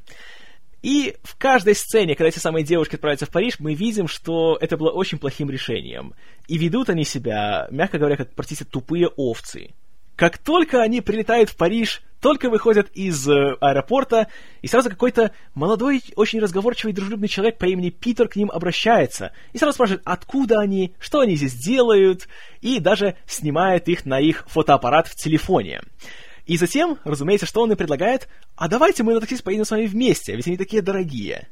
И 0.83 1.15
в 1.23 1.35
каждой 1.35 1.73
сцене, 1.73 2.13
когда 2.13 2.29
эти 2.29 2.37
самые 2.37 2.63
девушки 2.63 2.93
отправляются 2.93 3.25
в 3.25 3.31
Париж, 3.31 3.55
мы 3.57 3.73
видим, 3.73 4.07
что 4.07 4.59
это 4.61 4.77
было 4.77 4.91
очень 4.91 5.17
плохим 5.17 5.49
решением. 5.49 6.13
И 6.47 6.59
ведут 6.59 6.91
они 6.91 7.03
себя, 7.03 7.67
мягко 7.71 7.97
говоря, 7.97 8.15
как, 8.15 8.29
простите, 8.35 8.63
тупые 8.63 9.07
овцы. 9.07 9.71
Как 10.15 10.37
только 10.37 10.83
они 10.83 11.01
прилетают 11.01 11.49
в 11.49 11.57
Париж, 11.57 12.03
только 12.21 12.49
выходят 12.49 12.89
из 12.93 13.27
э, 13.27 13.55
аэропорта, 13.61 14.27
и 14.61 14.67
сразу 14.67 14.89
какой-то 14.89 15.31
молодой, 15.53 16.01
очень 16.15 16.39
разговорчивый, 16.39 16.93
дружелюбный 16.93 17.27
человек 17.27 17.57
по 17.57 17.65
имени 17.65 17.89
Питер 17.89 18.27
к 18.27 18.35
ним 18.35 18.49
обращается, 18.51 19.31
и 19.53 19.57
сразу 19.57 19.73
спрашивает, 19.73 20.01
откуда 20.05 20.59
они, 20.59 20.95
что 20.99 21.19
они 21.19 21.35
здесь 21.35 21.53
делают, 21.53 22.27
и 22.61 22.79
даже 22.79 23.15
снимает 23.27 23.87
их 23.87 24.05
на 24.05 24.19
их 24.19 24.45
фотоаппарат 24.47 25.07
в 25.07 25.15
телефоне. 25.15 25.81
И 26.45 26.57
затем, 26.57 26.97
разумеется, 27.03 27.45
что 27.45 27.61
он 27.61 27.71
и 27.71 27.75
предлагает, 27.75 28.27
а 28.55 28.67
давайте 28.67 29.03
мы 29.03 29.13
на 29.13 29.19
такси 29.19 29.41
поедем 29.41 29.65
с 29.65 29.71
вами 29.71 29.85
вместе, 29.85 30.35
ведь 30.35 30.47
они 30.47 30.57
такие 30.57 30.81
дорогие. 30.81 31.49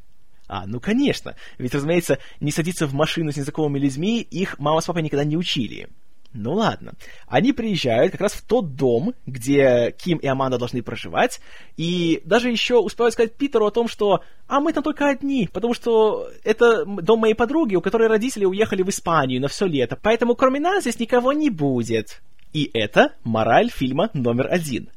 А, 0.48 0.66
ну 0.68 0.80
конечно, 0.80 1.36
ведь, 1.58 1.74
разумеется, 1.74 2.20
не 2.40 2.52
садиться 2.52 2.88
в 2.88 2.94
машину 2.94 3.32
с 3.32 3.38
незнакомыми 3.38 3.80
людьми 3.80 4.22
их 4.22 4.60
мама 4.60 4.80
с 4.82 4.86
папой 4.86 5.02
никогда 5.02 5.24
не 5.24 5.38
учили. 5.38 5.90
Ну 6.36 6.54
ладно. 6.54 6.94
Они 7.28 7.54
приезжают 7.54 8.12
как 8.12 8.22
раз 8.22 8.34
в 8.34 8.46
тот 8.46 8.76
дом, 8.76 9.14
где 9.26 9.96
Ким 9.98 10.18
и 10.18 10.28
Аманда 10.28 10.58
должны 10.58 10.84
проживать, 10.84 11.40
и 11.78 12.22
даже 12.26 12.50
еще 12.50 12.76
успевают 12.76 13.14
сказать 13.14 13.36
Питеру 13.36 13.66
о 13.66 13.72
том, 13.72 13.88
что 13.88 14.22
«А 14.48 14.60
мы 14.60 14.74
там 14.74 14.84
только 14.84 15.08
одни, 15.08 15.50
потому 15.52 15.74
что 15.74 16.30
это 16.44 16.84
дом 16.86 17.22
моей 17.22 17.36
подруги, 17.36 17.76
у 17.76 17.82
которой 17.82 18.10
родители 18.10 18.44
уехали 18.44 18.84
в 18.84 18.90
Испанию 18.90 19.42
на 19.42 19.48
все 19.48 19.66
лето, 19.66 19.98
поэтому 20.00 20.36
кроме 20.36 20.60
нас 20.60 20.82
здесь 20.82 21.00
никого 21.00 21.32
не 21.32 21.50
будет». 21.50 22.22
И 22.52 22.70
это 22.74 23.14
мораль 23.24 23.70
фильма 23.70 24.10
номер 24.14 24.48
один. 24.52 24.90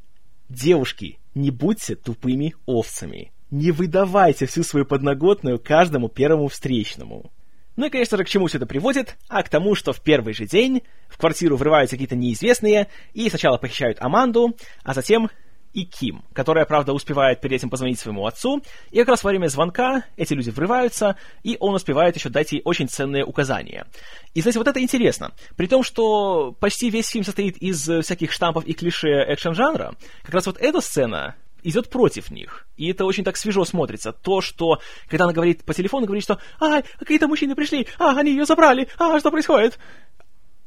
Девушки, 0.48 1.18
не 1.34 1.50
будьте 1.50 1.94
тупыми 1.94 2.54
овцами. 2.66 3.32
Не 3.50 3.70
выдавайте 3.70 4.46
всю 4.46 4.64
свою 4.64 4.86
подноготную 4.86 5.58
каждому 5.58 6.08
первому 6.08 6.48
встречному. 6.48 7.30
Ну 7.78 7.86
и, 7.86 7.90
конечно 7.90 8.16
же, 8.16 8.24
к 8.24 8.28
чему 8.28 8.48
все 8.48 8.58
это 8.58 8.66
приводит? 8.66 9.16
А 9.28 9.40
к 9.44 9.48
тому, 9.48 9.76
что 9.76 9.92
в 9.92 10.02
первый 10.02 10.34
же 10.34 10.46
день 10.46 10.82
в 11.08 11.16
квартиру 11.16 11.56
врываются 11.56 11.94
какие-то 11.94 12.16
неизвестные 12.16 12.88
и 13.14 13.30
сначала 13.30 13.56
похищают 13.56 13.98
Аманду, 14.00 14.56
а 14.82 14.94
затем 14.94 15.30
и 15.74 15.84
Ким, 15.84 16.24
которая, 16.32 16.64
правда, 16.64 16.92
успевает 16.92 17.40
перед 17.40 17.58
этим 17.58 17.70
позвонить 17.70 18.00
своему 18.00 18.26
отцу, 18.26 18.64
и 18.90 18.98
как 18.98 19.10
раз 19.10 19.22
во 19.22 19.30
время 19.30 19.46
звонка 19.46 20.02
эти 20.16 20.34
люди 20.34 20.50
врываются, 20.50 21.14
и 21.44 21.56
он 21.60 21.72
успевает 21.72 22.16
еще 22.16 22.30
дать 22.30 22.50
ей 22.50 22.62
очень 22.64 22.88
ценные 22.88 23.24
указания. 23.24 23.86
И, 24.34 24.40
знаете, 24.40 24.58
вот 24.58 24.66
это 24.66 24.82
интересно. 24.82 25.30
При 25.56 25.68
том, 25.68 25.84
что 25.84 26.56
почти 26.58 26.90
весь 26.90 27.06
фильм 27.06 27.24
состоит 27.24 27.58
из 27.58 27.80
всяких 27.82 28.32
штампов 28.32 28.64
и 28.64 28.72
клише 28.72 29.24
экшен-жанра, 29.28 29.94
как 30.24 30.34
раз 30.34 30.46
вот 30.46 30.58
эта 30.58 30.80
сцена 30.80 31.36
идет 31.68 31.90
против 31.90 32.30
них. 32.30 32.66
И 32.76 32.90
это 32.90 33.04
очень 33.04 33.24
так 33.24 33.36
свежо 33.36 33.64
смотрится. 33.64 34.12
То, 34.12 34.40
что, 34.40 34.80
когда 35.08 35.24
она 35.24 35.32
говорит 35.32 35.64
по 35.64 35.74
телефону, 35.74 36.06
говорит, 36.06 36.24
что 36.24 36.38
«Ай, 36.60 36.84
какие-то 36.98 37.28
мужчины 37.28 37.54
пришли! 37.54 37.86
А, 37.98 38.18
они 38.18 38.30
ее 38.30 38.44
забрали! 38.44 38.88
А, 38.98 39.18
что 39.18 39.30
происходит?» 39.30 39.78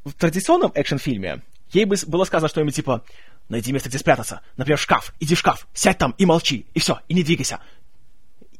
В 0.03 0.13
традиционном 0.13 0.71
экшн-фильме 0.73 1.43
ей 1.71 1.85
бы 1.85 1.95
было 2.07 2.23
сказано 2.25 2.49
что-нибудь 2.49 2.75
типа 2.75 3.03
«Найди 3.49 3.71
место, 3.71 3.89
где 3.89 3.97
спрятаться. 3.97 4.41
Например, 4.57 4.77
шкаф. 4.77 5.13
Иди 5.19 5.35
в 5.35 5.39
шкаф. 5.39 5.67
Сядь 5.73 5.97
там 5.97 6.15
и 6.17 6.25
молчи. 6.25 6.65
И 6.73 6.79
все. 6.79 6.99
И 7.07 7.13
не 7.13 7.23
двигайся». 7.23 7.59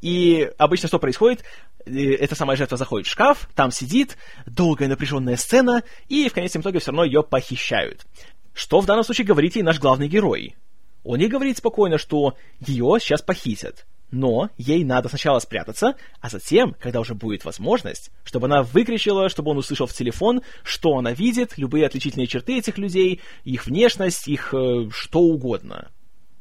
И 0.01 0.51
обычно 0.57 0.87
что 0.87 0.97
происходит? 0.97 1.43
Э, 1.85 1.91
эта 1.91 2.35
самая 2.35 2.57
жертва 2.57 2.77
заходит 2.77 3.07
в 3.07 3.11
шкаф, 3.11 3.47
там 3.55 3.71
сидит, 3.71 4.17
долгая 4.45 4.89
напряженная 4.89 5.37
сцена, 5.37 5.83
и 6.09 6.27
в 6.27 6.33
конечном 6.33 6.63
итоге 6.63 6.79
все 6.79 6.91
равно 6.91 7.03
ее 7.03 7.23
похищают. 7.23 8.05
Что 8.53 8.81
в 8.81 8.85
данном 8.85 9.03
случае 9.03 9.27
говорит 9.27 9.55
ей 9.55 9.61
наш 9.61 9.79
главный 9.79 10.07
герой? 10.07 10.55
Он 11.03 11.19
ей 11.19 11.29
говорит 11.29 11.57
спокойно, 11.57 11.97
что 11.97 12.35
ее 12.59 12.97
сейчас 12.99 13.21
похитят. 13.21 13.85
Но 14.11 14.49
ей 14.57 14.83
надо 14.83 15.07
сначала 15.07 15.39
спрятаться, 15.39 15.95
а 16.19 16.29
затем, 16.29 16.75
когда 16.79 16.99
уже 16.99 17.15
будет 17.15 17.45
возможность, 17.45 18.11
чтобы 18.25 18.47
она 18.47 18.61
выкричала, 18.61 19.29
чтобы 19.29 19.51
он 19.51 19.57
услышал 19.57 19.87
в 19.87 19.93
телефон, 19.93 20.41
что 20.63 20.97
она 20.97 21.13
видит, 21.13 21.57
любые 21.57 21.85
отличительные 21.85 22.27
черты 22.27 22.57
этих 22.57 22.77
людей, 22.77 23.21
их 23.45 23.65
внешность, 23.65 24.27
их 24.27 24.53
э, 24.53 24.89
что 24.91 25.21
угодно. 25.21 25.91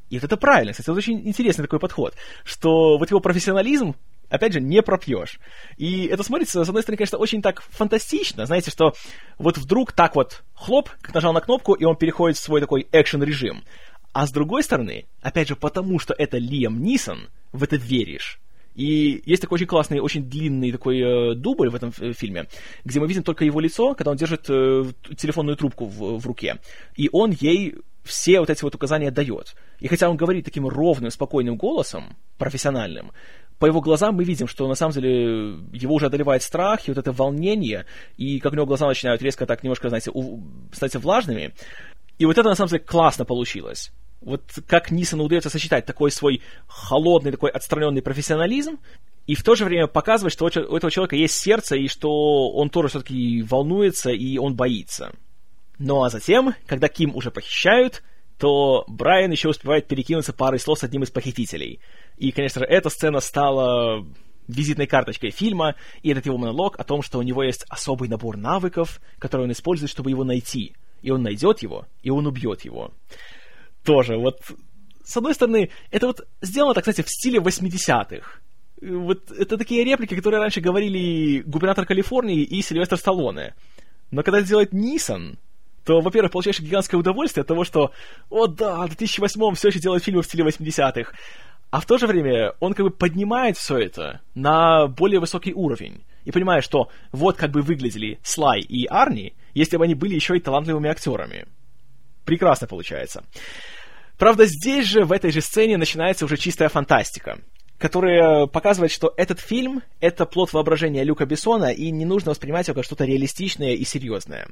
И 0.09 0.17
вот 0.17 0.25
это 0.25 0.35
правильно, 0.35 0.73
кстати, 0.73 0.89
это 0.89 0.97
очень 0.97 1.25
интересный 1.25 1.63
такой 1.63 1.79
подход, 1.79 2.13
что 2.43 2.97
вот 2.97 3.09
его 3.09 3.21
профессионализм 3.21 3.95
опять 4.31 4.53
же, 4.53 4.61
не 4.61 4.81
пропьешь. 4.81 5.39
И 5.77 6.05
это 6.05 6.23
смотрится, 6.23 6.63
с 6.63 6.67
одной 6.67 6.81
стороны, 6.81 6.97
конечно, 6.97 7.17
очень 7.17 7.41
так 7.41 7.61
фантастично, 7.63 8.45
знаете, 8.45 8.71
что 8.71 8.93
вот 9.37 9.57
вдруг 9.57 9.91
так 9.91 10.15
вот, 10.15 10.43
хлоп, 10.55 10.89
нажал 11.13 11.33
на 11.33 11.41
кнопку, 11.41 11.73
и 11.73 11.83
он 11.83 11.97
переходит 11.97 12.37
в 12.37 12.41
свой 12.41 12.61
такой 12.61 12.87
экшен-режим. 12.91 13.63
А 14.13 14.27
с 14.27 14.31
другой 14.31 14.63
стороны, 14.63 15.05
опять 15.21 15.47
же, 15.47 15.55
потому 15.55 15.99
что 15.99 16.13
это 16.17 16.37
Лиам 16.37 16.81
Нисон, 16.81 17.29
в 17.51 17.63
это 17.63 17.77
веришь. 17.77 18.39
И 18.75 19.21
есть 19.25 19.41
такой 19.41 19.55
очень 19.55 19.67
классный, 19.67 19.99
очень 19.99 20.23
длинный 20.23 20.71
такой 20.71 20.99
э, 20.99 21.35
дубль 21.35 21.69
в 21.69 21.75
этом 21.75 21.91
э, 21.99 22.13
фильме, 22.13 22.47
где 22.85 22.99
мы 22.99 23.07
видим 23.07 23.23
только 23.23 23.43
его 23.43 23.59
лицо, 23.59 23.93
когда 23.95 24.11
он 24.11 24.17
держит 24.17 24.49
э, 24.49 24.85
телефонную 25.17 25.57
трубку 25.57 25.85
в, 25.85 26.19
в 26.19 26.25
руке. 26.25 26.59
И 26.95 27.09
он 27.11 27.31
ей 27.31 27.75
все 28.03 28.39
вот 28.39 28.49
эти 28.49 28.63
вот 28.63 28.73
указания 28.73 29.11
дает. 29.11 29.55
И 29.79 29.87
хотя 29.87 30.09
он 30.09 30.15
говорит 30.15 30.45
таким 30.45 30.67
ровным, 30.67 31.11
спокойным 31.11 31.57
голосом, 31.57 32.15
профессиональным, 32.37 33.11
по 33.59 33.65
его 33.65 33.81
глазам 33.81 34.15
мы 34.15 34.23
видим, 34.23 34.47
что 34.47 34.67
на 34.67 34.75
самом 34.75 34.93
деле 34.93 35.59
его 35.73 35.93
уже 35.93 36.07
одолевает 36.07 36.41
страх 36.41 36.87
и 36.87 36.91
вот 36.91 36.97
это 36.97 37.11
волнение, 37.11 37.85
и 38.17 38.39
как 38.39 38.53
у 38.53 38.55
него 38.55 38.65
глаза 38.65 38.87
начинают 38.87 39.21
резко 39.21 39.45
так 39.45 39.63
немножко, 39.63 39.89
знаете, 39.89 40.11
у, 40.13 40.41
становиться 40.71 40.99
влажными. 40.99 41.53
И 42.17 42.25
вот 42.25 42.37
это 42.37 42.49
на 42.49 42.55
самом 42.55 42.69
деле 42.69 42.83
классно 42.83 43.25
получилось. 43.25 43.91
Вот 44.21 44.43
как 44.67 44.91
Нисону 44.91 45.23
удается 45.23 45.49
сочетать 45.49 45.85
такой 45.85 46.11
свой 46.11 46.41
холодный, 46.67 47.31
такой 47.31 47.49
отстраненный 47.49 48.03
профессионализм, 48.03 48.79
и 49.25 49.35
в 49.35 49.43
то 49.43 49.55
же 49.55 49.65
время 49.65 49.87
показывать, 49.87 50.33
что 50.33 50.45
у 50.45 50.47
этого 50.47 50.91
человека 50.91 51.15
есть 51.15 51.35
сердце, 51.35 51.75
и 51.75 51.87
что 51.87 52.51
он 52.51 52.69
тоже 52.69 52.89
все-таки 52.89 53.41
волнуется, 53.41 54.11
и 54.11 54.37
он 54.37 54.55
боится. 54.55 55.11
Ну 55.79 56.03
а 56.03 56.09
затем, 56.09 56.53
когда 56.67 56.87
Ким 56.87 57.15
уже 57.15 57.31
похищают, 57.31 58.03
то 58.37 58.83
Брайан 58.87 59.31
еще 59.31 59.49
успевает 59.49 59.87
перекинуться 59.87 60.33
парой 60.33 60.59
слов 60.59 60.79
с 60.79 60.83
одним 60.83 61.03
из 61.03 61.09
похитителей. 61.09 61.79
И, 62.17 62.31
конечно 62.31 62.59
же, 62.59 62.65
эта 62.65 62.89
сцена 62.89 63.19
стала 63.19 64.05
визитной 64.47 64.85
карточкой 64.85 65.31
фильма, 65.31 65.75
и 66.03 66.11
этот 66.11 66.27
его 66.27 66.37
монолог 66.37 66.79
о 66.79 66.83
том, 66.83 67.01
что 67.01 67.17
у 67.17 67.21
него 67.23 67.43
есть 67.43 67.65
особый 67.69 68.09
набор 68.09 68.37
навыков, 68.37 69.01
которые 69.17 69.45
он 69.45 69.51
использует, 69.51 69.89
чтобы 69.89 70.11
его 70.11 70.23
найти. 70.23 70.75
И 71.01 71.09
он 71.09 71.23
найдет 71.23 71.63
его, 71.63 71.87
и 72.03 72.11
он 72.11 72.27
убьет 72.27 72.61
его 72.61 72.91
тоже, 73.83 74.17
вот, 74.17 74.39
с 75.03 75.17
одной 75.17 75.33
стороны, 75.33 75.69
это 75.89 76.07
вот 76.07 76.27
сделано, 76.41 76.73
так 76.73 76.83
кстати, 76.83 77.01
в 77.01 77.09
стиле 77.09 77.39
80-х. 77.39 78.39
Вот 78.81 79.31
это 79.31 79.57
такие 79.57 79.83
реплики, 79.83 80.15
которые 80.15 80.39
раньше 80.39 80.59
говорили 80.59 81.41
губернатор 81.41 81.85
Калифорнии 81.85 82.41
и 82.41 82.61
Сильвестр 82.61 82.97
Сталлоне. 82.97 83.53
Но 84.09 84.23
когда 84.23 84.41
делает 84.41 84.73
Нисон, 84.73 85.37
то, 85.85 86.01
во-первых, 86.01 86.31
получаешь 86.31 86.59
гигантское 86.59 86.99
удовольствие 86.99 87.41
от 87.41 87.47
того, 87.47 87.63
что, 87.63 87.91
о 88.29 88.47
да, 88.47 88.85
в 88.87 88.95
2008-м 88.95 89.55
все 89.55 89.69
еще 89.69 89.79
делают 89.79 90.03
фильмы 90.03 90.21
в 90.21 90.25
стиле 90.25 90.43
80-х. 90.45 91.13
А 91.69 91.79
в 91.79 91.85
то 91.85 91.97
же 91.97 92.07
время 92.07 92.53
он 92.59 92.73
как 92.73 92.85
бы 92.85 92.91
поднимает 92.91 93.57
все 93.57 93.77
это 93.77 94.21
на 94.35 94.87
более 94.87 95.19
высокий 95.19 95.53
уровень. 95.53 96.03
И 96.25 96.31
понимает, 96.31 96.63
что 96.63 96.89
вот 97.11 97.37
как 97.37 97.51
бы 97.51 97.61
выглядели 97.61 98.19
Слай 98.23 98.59
и 98.59 98.85
Арни, 98.85 99.33
если 99.53 99.77
бы 99.77 99.85
они 99.85 99.95
были 99.95 100.13
еще 100.13 100.35
и 100.37 100.39
талантливыми 100.39 100.89
актерами 100.89 101.47
прекрасно 102.31 102.65
получается. 102.65 103.25
Правда, 104.17 104.45
здесь 104.45 104.85
же, 104.85 105.03
в 105.03 105.11
этой 105.11 105.31
же 105.31 105.41
сцене, 105.41 105.75
начинается 105.75 106.23
уже 106.23 106.37
чистая 106.37 106.69
фантастика, 106.69 107.39
которая 107.77 108.45
показывает, 108.45 108.93
что 108.93 109.13
этот 109.17 109.41
фильм— 109.41 109.83
это 109.99 110.25
плод 110.25 110.53
воображения 110.53 111.03
Люка 111.03 111.25
Бессона, 111.25 111.71
и 111.73 111.91
не 111.91 112.05
нужно 112.05 112.31
воспринимать 112.31 112.69
его 112.69 112.75
как 112.75 112.85
что-то 112.85 113.03
реалистичное 113.03 113.73
и 113.73 113.83
серьезное. 113.83 114.47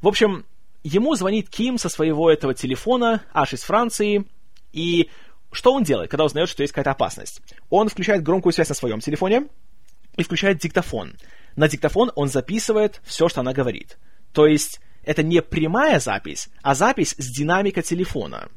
В 0.00 0.08
общем, 0.08 0.46
ему 0.82 1.14
звонит 1.14 1.50
Ким 1.50 1.76
со 1.76 1.90
своего 1.90 2.30
этого 2.30 2.54
телефона, 2.54 3.22
аж 3.34 3.52
из 3.52 3.64
Франции, 3.64 4.24
и 4.72 5.10
что 5.52 5.74
он 5.74 5.82
делает, 5.82 6.10
когда 6.10 6.24
узнает, 6.24 6.48
что 6.48 6.62
есть 6.62 6.72
какая-то 6.72 6.92
опасность? 6.92 7.42
Он 7.68 7.90
включает 7.90 8.22
громкую 8.22 8.54
связь 8.54 8.70
на 8.70 8.74
своем 8.74 9.00
телефоне 9.00 9.48
и 10.16 10.22
включает 10.22 10.56
диктофон. 10.56 11.18
На 11.54 11.68
диктофон 11.68 12.12
он 12.14 12.28
записывает 12.28 13.02
все, 13.04 13.28
что 13.28 13.42
она 13.42 13.52
говорит. 13.52 13.98
То 14.32 14.46
есть 14.46 14.80
это 15.04 15.22
не 15.22 15.42
прямая 15.42 16.00
запись, 16.00 16.48
а 16.62 16.74
запись 16.74 17.14
с 17.18 17.26
динамика 17.30 17.82
телефона. 17.82 18.48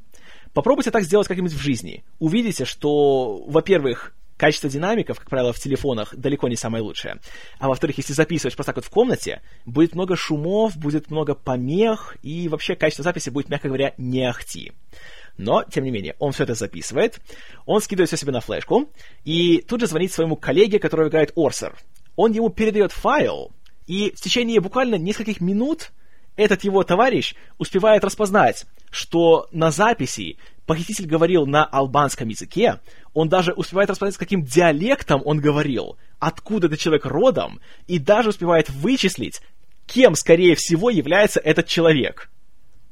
Попробуйте 0.54 0.92
так 0.92 1.04
сделать 1.04 1.28
как-нибудь 1.28 1.54
в 1.54 1.62
жизни. 1.62 2.04
Увидите, 2.20 2.66
что, 2.66 3.44
во-первых, 3.48 4.14
качество 4.38 4.70
динамиков, 4.70 5.20
как 5.20 5.30
правило, 5.30 5.54
в 5.54 5.60
телефонах 5.60 6.14
далеко 6.16 6.48
не 6.48 6.56
самое 6.56 6.84
лучшее. 6.84 7.20
А 7.60 7.68
во-вторых, 7.68 7.98
если 7.98 8.14
записываешь 8.14 8.56
просто 8.56 8.72
так 8.72 8.78
вот 8.78 8.86
в 8.86 8.90
комнате, 8.90 9.42
будет 9.66 9.96
много 9.96 10.16
шумов, 10.16 10.78
будет 10.78 11.10
много 11.10 11.34
помех, 11.34 12.18
и 12.22 12.48
вообще 12.48 12.76
качество 12.76 13.04
записи 13.04 13.30
будет, 13.30 13.50
мягко 13.50 13.68
говоря, 13.68 13.94
не 13.98 14.24
ахти. 14.28 14.74
Но, 15.38 15.64
тем 15.64 15.84
не 15.84 15.92
менее, 15.92 16.16
он 16.20 16.32
все 16.32 16.44
это 16.44 16.54
записывает, 16.54 17.20
он 17.66 17.82
скидывает 17.82 18.10
все 18.10 18.18
себе 18.18 18.32
на 18.32 18.42
флешку, 18.42 18.90
и 19.24 19.62
тут 19.62 19.80
же 19.80 19.88
звонит 19.88 20.12
своему 20.12 20.36
коллеге, 20.36 20.78
который 20.78 21.08
играет 21.08 21.32
Орсер. 21.36 21.76
Он 22.16 22.32
ему 22.32 22.50
передает 22.50 22.92
файл, 22.92 23.52
и 23.88 24.12
в 24.12 24.22
течение 24.22 24.60
буквально 24.60 24.96
нескольких 24.96 25.42
минут 25.42 25.92
этот 26.36 26.64
его 26.64 26.84
товарищ 26.84 27.36
успевает 27.58 28.04
распознать, 28.04 28.66
что 28.90 29.48
на 29.52 29.72
записи 29.72 30.38
похититель 30.66 31.06
говорил 31.06 31.46
на 31.46 31.66
албанском 31.66 32.28
языке, 32.30 32.80
он 33.14 33.30
даже 33.30 33.54
успевает 33.54 33.90
распознать, 33.90 34.16
с 34.16 34.18
каким 34.18 34.44
диалектом 34.44 35.22
он 35.26 35.40
говорил, 35.40 35.98
откуда 36.20 36.68
этот 36.68 36.80
человек 36.80 37.06
родом, 37.06 37.60
и 37.88 38.00
даже 38.00 38.30
успевает 38.30 38.70
вычислить, 38.70 39.42
кем, 39.86 40.16
скорее 40.16 40.56
всего, 40.56 40.90
является 40.90 41.40
этот 41.40 41.68
человек. 41.68 42.30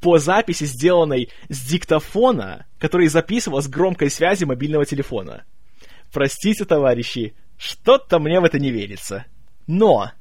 по 0.01 0.17
записи, 0.17 0.65
сделанной 0.65 1.29
с 1.47 1.61
диктофона, 1.61 2.65
который 2.79 3.07
записывал 3.07 3.61
с 3.61 3.67
громкой 3.67 4.09
связи 4.09 4.43
мобильного 4.43 4.85
телефона. 4.85 5.45
Простите, 6.11 6.65
товарищи, 6.65 7.35
что-то 7.57 8.19
мне 8.19 8.39
в 8.41 8.43
это 8.43 8.59
не 8.59 8.71
верится. 8.71 9.25
Но, 9.67 10.11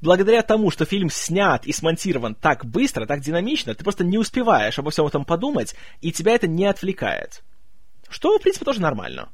благодаря 0.00 0.42
тому, 0.42 0.70
что 0.70 0.84
фильм 0.84 1.10
снят 1.10 1.66
и 1.66 1.72
смонтирован 1.72 2.34
так 2.34 2.64
быстро, 2.64 3.06
так 3.06 3.20
динамично, 3.20 3.74
ты 3.74 3.84
просто 3.84 4.04
не 4.04 4.18
успеваешь 4.18 4.78
обо 4.78 4.90
всем 4.90 5.06
этом 5.06 5.24
подумать, 5.24 5.74
и 6.00 6.12
тебя 6.12 6.34
это 6.34 6.46
не 6.46 6.66
отвлекает. 6.66 7.42
Что, 8.08 8.38
в 8.38 8.42
принципе, 8.42 8.64
тоже 8.64 8.80
нормально. 8.80 9.30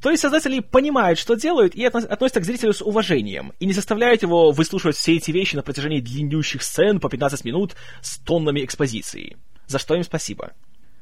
То 0.00 0.10
есть 0.10 0.22
создатели 0.22 0.58
понимают, 0.58 1.18
что 1.18 1.34
делают, 1.34 1.76
и 1.76 1.84
относятся 1.84 2.40
к 2.40 2.44
зрителю 2.44 2.72
с 2.72 2.82
уважением, 2.82 3.52
и 3.60 3.66
не 3.66 3.72
заставляют 3.72 4.22
его 4.22 4.50
выслушивать 4.50 4.96
все 4.96 5.14
эти 5.14 5.30
вещи 5.30 5.54
на 5.54 5.62
протяжении 5.62 6.00
длиннющих 6.00 6.62
сцен 6.62 6.98
по 6.98 7.08
15 7.08 7.44
минут 7.44 7.76
с 8.00 8.18
тоннами 8.18 8.64
экспозиции. 8.64 9.36
За 9.68 9.78
что 9.78 9.94
им 9.94 10.02
спасибо. 10.02 10.52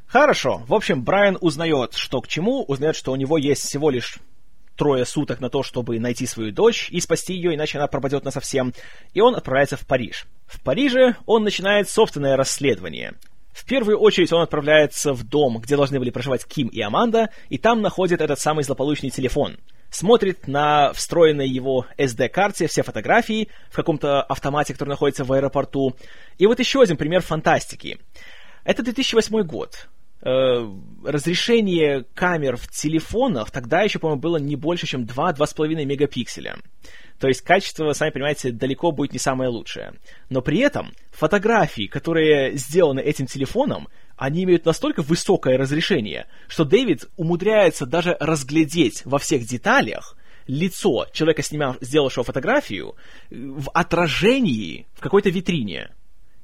Хорошо. 0.07 0.63
В 0.67 0.75
общем, 0.75 1.03
Брайан 1.03 1.39
узнает, 1.41 1.95
что 1.95 2.21
к 2.21 2.29
чему, 2.29 2.63
узнает, 2.65 2.97
что 2.97 3.13
у 3.13 3.17
него 3.17 3.39
есть 3.39 3.63
всего 3.63 3.91
лишь 3.91 4.19
трое 4.81 5.05
суток 5.05 5.40
на 5.40 5.51
то, 5.51 5.62
чтобы 5.62 6.01
найти 6.01 6.25
свою 6.25 6.53
дочь 6.53 6.88
и 6.90 7.01
спасти 7.01 7.35
ее, 7.35 7.55
иначе 7.55 7.77
она 7.77 7.87
пропадет 7.87 8.25
на 8.25 8.31
совсем. 8.31 8.73
И 9.12 9.21
он 9.21 9.37
отправляется 9.37 9.77
в 9.77 9.87
Париж. 9.87 10.27
В 10.47 10.59
Париже 10.62 11.16
он 11.27 11.45
начинает 11.45 11.90
собственное 11.90 12.35
расследование. 12.35 13.12
В 13.53 13.66
первую 13.66 13.99
очередь 13.99 14.33
он 14.33 14.40
отправляется 14.40 15.12
в 15.12 15.23
дом, 15.23 15.59
где 15.59 15.77
должны 15.77 15.99
были 15.99 16.09
проживать 16.09 16.47
Ким 16.47 16.69
и 16.69 16.81
Аманда, 16.81 17.29
и 17.51 17.59
там 17.59 17.83
находит 17.83 18.23
этот 18.23 18.40
самый 18.40 18.64
злополучный 18.64 19.11
телефон. 19.11 19.59
Смотрит 19.90 20.49
на 20.49 20.95
встроенной 20.95 21.47
его 21.47 21.85
SD-карте 21.99 22.66
все 22.66 22.83
фотографии 22.83 23.49
в 23.69 23.77
каком-то 23.77 24.23
автомате, 24.23 24.73
который 24.73 24.88
находится 24.88 25.25
в 25.25 25.33
аэропорту. 25.33 25.95
И 26.38 26.47
вот 26.47 26.59
еще 26.59 26.81
один 26.81 26.97
пример 26.97 27.21
фантастики. 27.21 27.99
Это 28.64 28.83
2008 28.83 29.43
год. 29.43 29.88
Э, 30.23 30.69
разрешение 31.03 32.05
камер 32.15 32.57
в 32.57 32.69
телефонах 32.69 33.51
тогда 33.51 33.83
еще, 33.83 33.99
по-моему, 33.99 34.21
было 34.21 34.37
не 34.37 34.55
больше, 34.55 34.87
чем 34.87 35.05
2-2,5 35.05 35.85
мегапикселя. 35.85 36.57
То 37.19 37.29
есть 37.29 37.43
качество, 37.43 37.93
сами 37.93 38.11
понимаете, 38.11 38.51
далеко 38.51 38.93
будет 38.93 39.13
не 39.13 39.19
самое 39.19 39.51
лучшее. 39.51 39.95
Но 40.29 40.43
при 40.43 40.59
этом 40.59 40.93
фотографии, 41.11 41.87
которые 41.87 42.57
сделаны 42.57 43.01
этим 43.01 43.27
телефоном, 43.27 43.89
они 44.17 44.45
имеют 44.45 44.67
настолько 44.67 45.03
высокое 45.03 45.57
разрешение, 45.57 46.27
что 46.49 46.65
Дэвид 46.65 47.09
умудряется 47.17 47.87
даже 47.87 48.17
разглядеть 48.21 49.03
во 49.05 49.19
всех 49.19 49.47
деталях 49.47 50.17
лицо 50.47 51.07
человека, 51.13 51.43
снимав, 51.43 51.77
сделавшего 51.81 52.25
фотографию, 52.25 52.97
в 53.31 53.71
отражении 53.73 54.87
в 54.95 55.01
какой-то 55.01 55.31
витрине. 55.31 55.91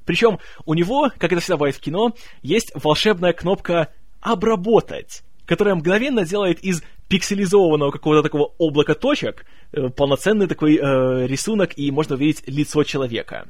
Причем 0.07 0.39
у 0.65 0.73
него, 0.73 1.11
как 1.17 1.31
это 1.31 1.41
всегда 1.41 1.57
бывает 1.57 1.75
в 1.75 1.81
кино, 1.81 2.15
есть 2.41 2.71
волшебная 2.73 3.33
кнопка 3.33 3.89
«Обработать», 4.21 5.23
которая 5.45 5.75
мгновенно 5.75 6.25
делает 6.25 6.63
из 6.63 6.81
пикселизованного 7.09 7.91
какого-то 7.91 8.23
такого 8.23 8.53
облака 8.57 8.95
точек 8.95 9.45
э, 9.73 9.89
полноценный 9.89 10.47
такой 10.47 10.77
э, 10.77 11.27
рисунок, 11.27 11.77
и 11.77 11.91
можно 11.91 12.15
увидеть 12.15 12.43
лицо 12.47 12.83
человека. 12.83 13.47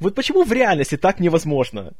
Вот 0.00 0.14
почему 0.14 0.44
в 0.44 0.52
реальности 0.52 0.96
так 0.96 1.20
невозможно? 1.20 1.92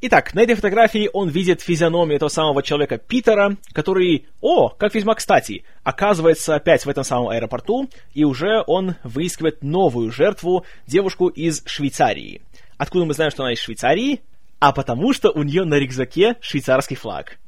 Итак, 0.00 0.32
на 0.32 0.42
этой 0.42 0.54
фотографии 0.54 1.10
он 1.12 1.28
видит 1.28 1.60
физиономию 1.60 2.16
этого 2.16 2.28
самого 2.28 2.62
человека 2.62 2.98
Питера, 2.98 3.56
который, 3.72 4.26
о, 4.40 4.68
как 4.68 4.94
весьма 4.94 5.16
кстати, 5.16 5.64
оказывается 5.82 6.54
опять 6.54 6.86
в 6.86 6.88
этом 6.88 7.02
самом 7.02 7.30
аэропорту, 7.30 7.88
и 8.14 8.22
уже 8.22 8.62
он 8.68 8.94
выискивает 9.02 9.64
новую 9.64 10.12
жертву, 10.12 10.64
девушку 10.86 11.26
из 11.26 11.64
Швейцарии. 11.66 12.42
Откуда 12.78 13.04
мы 13.04 13.12
знаем, 13.12 13.30
что 13.30 13.42
она 13.42 13.52
из 13.52 13.60
Швейцарии? 13.60 14.22
А 14.60 14.72
потому 14.72 15.12
что 15.12 15.30
у 15.30 15.42
нее 15.42 15.64
на 15.64 15.74
рюкзаке 15.74 16.36
швейцарский 16.40 16.96
флаг 16.96 17.38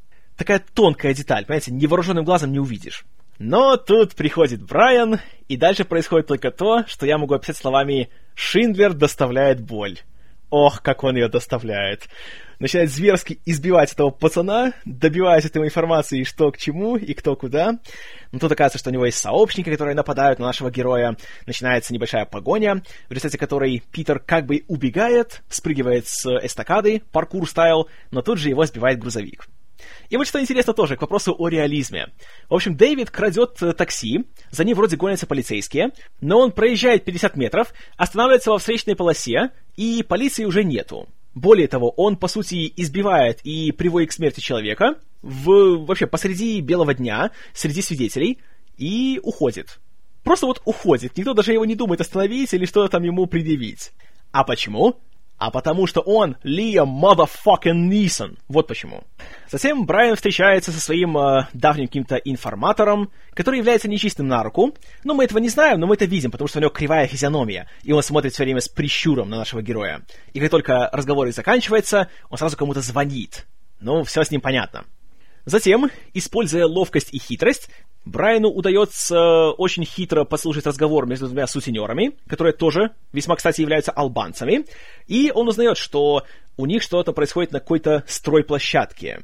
такая 0.41 0.65
тонкая 0.75 1.13
деталь, 1.13 1.45
понимаете, 1.45 1.71
невооруженным 1.71 2.25
глазом 2.25 2.51
не 2.51 2.59
увидишь. 2.59 3.05
Но 3.39 3.77
тут 3.77 4.15
приходит 4.15 4.63
Брайан, 4.63 5.21
и 5.49 5.59
дальше 5.59 5.85
происходит 5.85 6.29
только 6.29 6.51
то, 6.51 6.87
что 6.87 7.05
я 7.05 7.19
могу 7.19 7.35
описать 7.35 7.59
словами 7.59 8.09
«Шиндлер 8.35 8.95
доставляет 8.95 9.61
боль». 9.61 9.99
Ох, 10.49 10.81
как 10.81 11.05
он 11.05 11.17
ее 11.17 11.29
доставляет. 11.29 12.09
Начинает 12.61 12.91
зверски 12.91 13.41
избивать 13.47 13.93
этого 13.93 14.11
пацана, 14.11 14.75
добиваясь 14.85 15.47
этой 15.47 15.65
информации, 15.65 16.25
что 16.25 16.53
к 16.53 16.59
чему 16.59 16.97
и 16.97 17.15
кто 17.15 17.35
куда. 17.35 17.79
Но 18.33 18.39
тут 18.39 18.53
оказывается, 18.53 18.79
что 18.79 18.91
у 18.91 18.93
него 18.93 19.07
есть 19.07 19.17
сообщники, 19.17 19.71
которые 19.71 19.95
нападают 19.97 20.39
на 20.39 20.47
нашего 20.47 20.71
героя. 20.71 21.17
Начинается 21.47 21.95
небольшая 21.95 22.27
погоня, 22.27 22.83
в 23.09 23.13
результате 23.13 23.39
которой 23.39 23.83
Питер 23.91 24.19
как 24.19 24.45
бы 24.45 24.65
убегает, 24.69 25.43
спрыгивает 25.49 26.07
с 26.07 26.27
эстакады, 26.45 27.03
паркур 27.13 27.49
стайл, 27.49 27.89
но 28.11 28.21
тут 28.21 28.39
же 28.39 28.51
его 28.51 28.67
сбивает 28.67 28.99
грузовик. 28.99 29.49
И 30.11 30.19
вот 30.19 30.27
что 30.27 30.39
интересно 30.39 30.75
тоже, 30.75 30.97
к 30.97 31.01
вопросу 31.01 31.35
о 31.39 31.49
реализме. 31.49 32.09
В 32.51 32.55
общем, 32.55 32.77
Дэвид 32.77 33.11
крадет 33.11 33.63
э, 33.63 33.73
такси, 33.73 34.27
за 34.51 34.65
ним 34.65 34.77
вроде 34.77 34.97
гонятся 34.97 35.27
полицейские, 35.27 35.93
но 36.21 36.41
он 36.41 36.53
проезжает 36.53 37.07
50 37.07 37.37
метров, 37.37 37.73
останавливается 37.97 38.51
во 38.51 38.59
встречной 38.59 38.97
полосе, 38.97 39.51
и 39.77 40.03
полиции 40.03 40.45
уже 40.45 40.63
нету. 40.63 41.09
Более 41.35 41.69
того, 41.69 41.91
он, 41.91 42.17
по 42.17 42.29
сути, 42.29 42.73
избивает 42.77 43.41
и 43.45 43.73
приводит 43.73 44.11
к 44.11 44.13
смерти 44.13 44.41
человека 44.41 44.97
в, 45.23 45.85
вообще 45.85 46.07
посреди 46.07 46.61
белого 46.61 46.95
дня, 46.95 47.31
среди 47.53 47.83
свидетелей, 47.83 48.39
и 48.77 49.21
уходит. 49.23 49.79
Просто 50.25 50.47
вот 50.47 50.61
уходит. 50.65 51.17
Никто 51.17 51.35
даже 51.35 51.53
его 51.53 51.65
не 51.65 51.77
думает 51.77 52.01
остановить 52.01 52.53
или 52.53 52.65
что-то 52.65 52.91
там 52.91 53.05
ему 53.05 53.27
предъявить. 53.27 53.93
А 54.33 54.45
почему? 54.45 55.01
А 55.41 55.51
потому 55.51 55.87
что 55.87 56.03
он 56.03 56.37
Лиам 56.43 57.03
motherfucking 57.03 57.73
Нисон. 57.73 58.37
Вот 58.47 58.69
почему. 58.69 59.05
Затем 59.51 59.87
Брайан 59.87 60.15
встречается 60.15 60.71
со 60.71 60.79
своим 60.79 61.17
э, 61.17 61.47
давним 61.55 61.87
каким-то 61.87 62.17
информатором, 62.17 63.11
который 63.33 63.57
является 63.57 63.89
нечистым 63.89 64.29
на 64.29 64.43
руку. 64.43 64.75
Но 65.03 65.15
мы 65.15 65.25
этого 65.25 65.39
не 65.39 65.49
знаем, 65.49 65.81
но 65.81 65.87
мы 65.87 65.95
это 65.95 66.05
видим, 66.05 66.31
потому 66.31 66.47
что 66.47 66.59
у 66.59 66.61
него 66.61 66.71
кривая 66.71 67.07
физиономия, 67.07 67.69
и 67.83 67.93
он 67.93 68.03
смотрит 68.03 68.35
все 68.35 68.45
время 68.45 68.61
с 68.61 68.69
прищуром 68.69 69.31
на 69.31 69.39
нашего 69.39 69.63
героя. 69.63 70.03
И 70.35 70.41
как 70.41 70.51
только 70.51 70.91
разговор 70.93 71.31
заканчивается, 71.33 72.09
он 72.29 72.37
сразу 72.37 72.59
кому-то 72.59 72.83
звонит. 72.83 73.47
Ну, 73.81 74.05
все 74.05 74.23
с 74.23 74.31
ним 74.31 74.43
понятно. 74.43 74.85
Затем, 75.47 75.91
используя 76.13 76.67
ловкость 76.67 77.15
и 77.15 77.19
хитрость, 77.19 77.71
Брайану 78.05 78.49
удается 78.49 79.51
очень 79.51 79.85
хитро 79.85 80.25
послушать 80.25 80.67
разговор 80.67 81.07
между 81.07 81.27
двумя 81.27 81.47
сутенерами, 81.47 82.17
которые 82.27 82.55
тоже 82.55 82.93
весьма, 83.13 83.37
кстати, 83.37 83.61
являются 83.61 83.93
албанцами, 83.93 84.65
и 85.07 85.31
он 85.35 85.49
узнает, 85.49 85.77
что 85.77 86.25
у 86.57 86.67
них 86.67 86.83
что-то 86.83 87.13
происходит 87.13 87.53
на 87.53 87.61
какой-то 87.61 88.05
стройплощадке. 88.07 89.21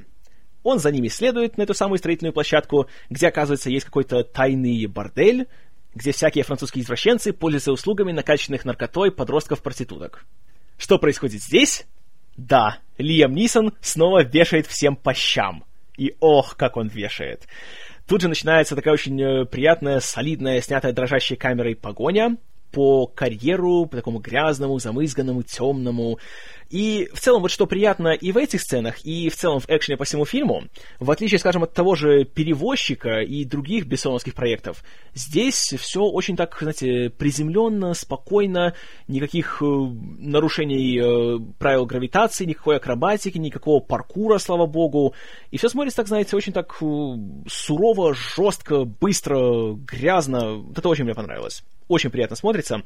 Он 0.62 0.78
за 0.78 0.90
ними 0.90 1.08
следует 1.08 1.56
на 1.56 1.62
эту 1.62 1.74
самую 1.74 1.98
строительную 1.98 2.32
площадку, 2.32 2.88
где, 3.08 3.28
оказывается, 3.28 3.70
есть 3.70 3.86
какой-то 3.86 4.24
тайный 4.24 4.86
бордель, 4.86 5.46
где 5.94 6.12
всякие 6.12 6.44
французские 6.44 6.82
извращенцы 6.82 7.32
пользуются 7.32 7.72
услугами 7.72 8.12
накачанных 8.12 8.64
наркотой 8.64 9.10
подростков-проституток. 9.10 10.24
Что 10.76 10.98
происходит 10.98 11.42
здесь? 11.42 11.86
Да, 12.36 12.78
Лиам 12.98 13.34
Нисон 13.34 13.72
снова 13.80 14.22
вешает 14.22 14.66
всем 14.66 14.96
по 14.96 15.14
щам. 15.14 15.64
И 15.96 16.14
ох, 16.20 16.56
как 16.56 16.76
он 16.76 16.88
вешает. 16.88 17.46
Тут 18.06 18.22
же 18.22 18.28
начинается 18.28 18.76
такая 18.76 18.94
очень 18.94 19.20
э, 19.20 19.44
приятная, 19.46 20.00
солидная, 20.00 20.60
снятая 20.60 20.92
дрожащей 20.92 21.36
камерой 21.36 21.74
погоня 21.74 22.36
по 22.76 23.06
карьеру, 23.06 23.86
по 23.86 23.96
такому 23.96 24.18
грязному, 24.18 24.78
замызганному, 24.78 25.42
темному. 25.42 26.18
И 26.68 27.08
в 27.14 27.20
целом, 27.20 27.40
вот 27.40 27.50
что 27.50 27.66
приятно 27.66 28.08
и 28.08 28.32
в 28.32 28.36
этих 28.36 28.60
сценах, 28.60 29.00
и 29.02 29.30
в 29.30 29.34
целом 29.34 29.60
в 29.60 29.70
экшене 29.70 29.96
по 29.96 30.04
всему 30.04 30.26
фильму, 30.26 30.64
в 31.00 31.10
отличие, 31.10 31.38
скажем, 31.38 31.62
от 31.62 31.72
того 31.72 31.94
же 31.94 32.24
«Перевозчика» 32.24 33.20
и 33.20 33.46
других 33.46 33.86
бессоновских 33.86 34.34
проектов, 34.34 34.84
здесь 35.14 35.72
все 35.78 36.02
очень 36.02 36.36
так, 36.36 36.54
знаете, 36.60 37.08
приземленно, 37.08 37.94
спокойно, 37.94 38.74
никаких 39.08 39.62
э, 39.62 39.64
нарушений 39.64 40.98
э, 40.98 41.38
правил 41.58 41.86
гравитации, 41.86 42.44
никакой 42.44 42.76
акробатики, 42.76 43.38
никакого 43.38 43.80
паркура, 43.80 44.36
слава 44.36 44.66
богу. 44.66 45.14
И 45.50 45.56
все 45.56 45.70
смотрится 45.70 45.96
так, 45.96 46.08
знаете, 46.08 46.36
очень 46.36 46.52
так 46.52 46.76
э, 46.82 46.84
сурово, 47.48 48.12
жестко, 48.12 48.84
быстро, 48.84 49.72
грязно. 49.72 50.56
Вот 50.56 50.76
это 50.76 50.90
очень 50.90 51.04
мне 51.04 51.14
понравилось 51.14 51.62
очень 51.88 52.10
приятно 52.10 52.36
смотрится. 52.36 52.82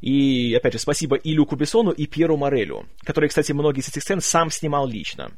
И, 0.00 0.54
опять 0.54 0.74
же, 0.74 0.78
спасибо 0.78 1.16
и 1.16 1.32
Люку 1.32 1.56
Бессону, 1.56 1.90
и 1.90 2.06
Пьеру 2.06 2.36
Морелю, 2.36 2.86
который, 3.04 3.28
кстати, 3.28 3.52
многие 3.52 3.80
из 3.80 3.88
этих 3.88 4.02
сцен 4.02 4.20
сам 4.20 4.50
снимал 4.50 4.86
лично. 4.86 5.32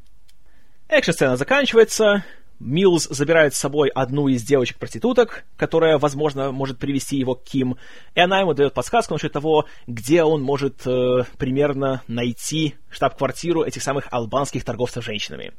Экшн-сцена 0.88 1.36
заканчивается, 1.36 2.24
Милз 2.58 3.08
забирает 3.10 3.54
с 3.54 3.58
собой 3.58 3.90
одну 3.90 4.28
из 4.28 4.42
девочек-проституток, 4.42 5.44
которая, 5.56 5.98
возможно, 5.98 6.52
может 6.52 6.78
привести 6.78 7.16
его 7.16 7.34
к 7.34 7.44
Ким, 7.44 7.76
и 8.14 8.20
она 8.20 8.40
ему 8.40 8.54
дает 8.54 8.72
подсказку 8.72 9.14
насчет 9.14 9.32
того, 9.32 9.66
где 9.86 10.22
он 10.22 10.42
может 10.42 10.86
э, 10.86 11.24
примерно 11.38 12.02
найти 12.08 12.76
штаб-квартиру 12.88 13.62
этих 13.62 13.82
самых 13.82 14.06
албанских 14.10 14.64
торговцев 14.64 15.04
женщинами. 15.04 15.52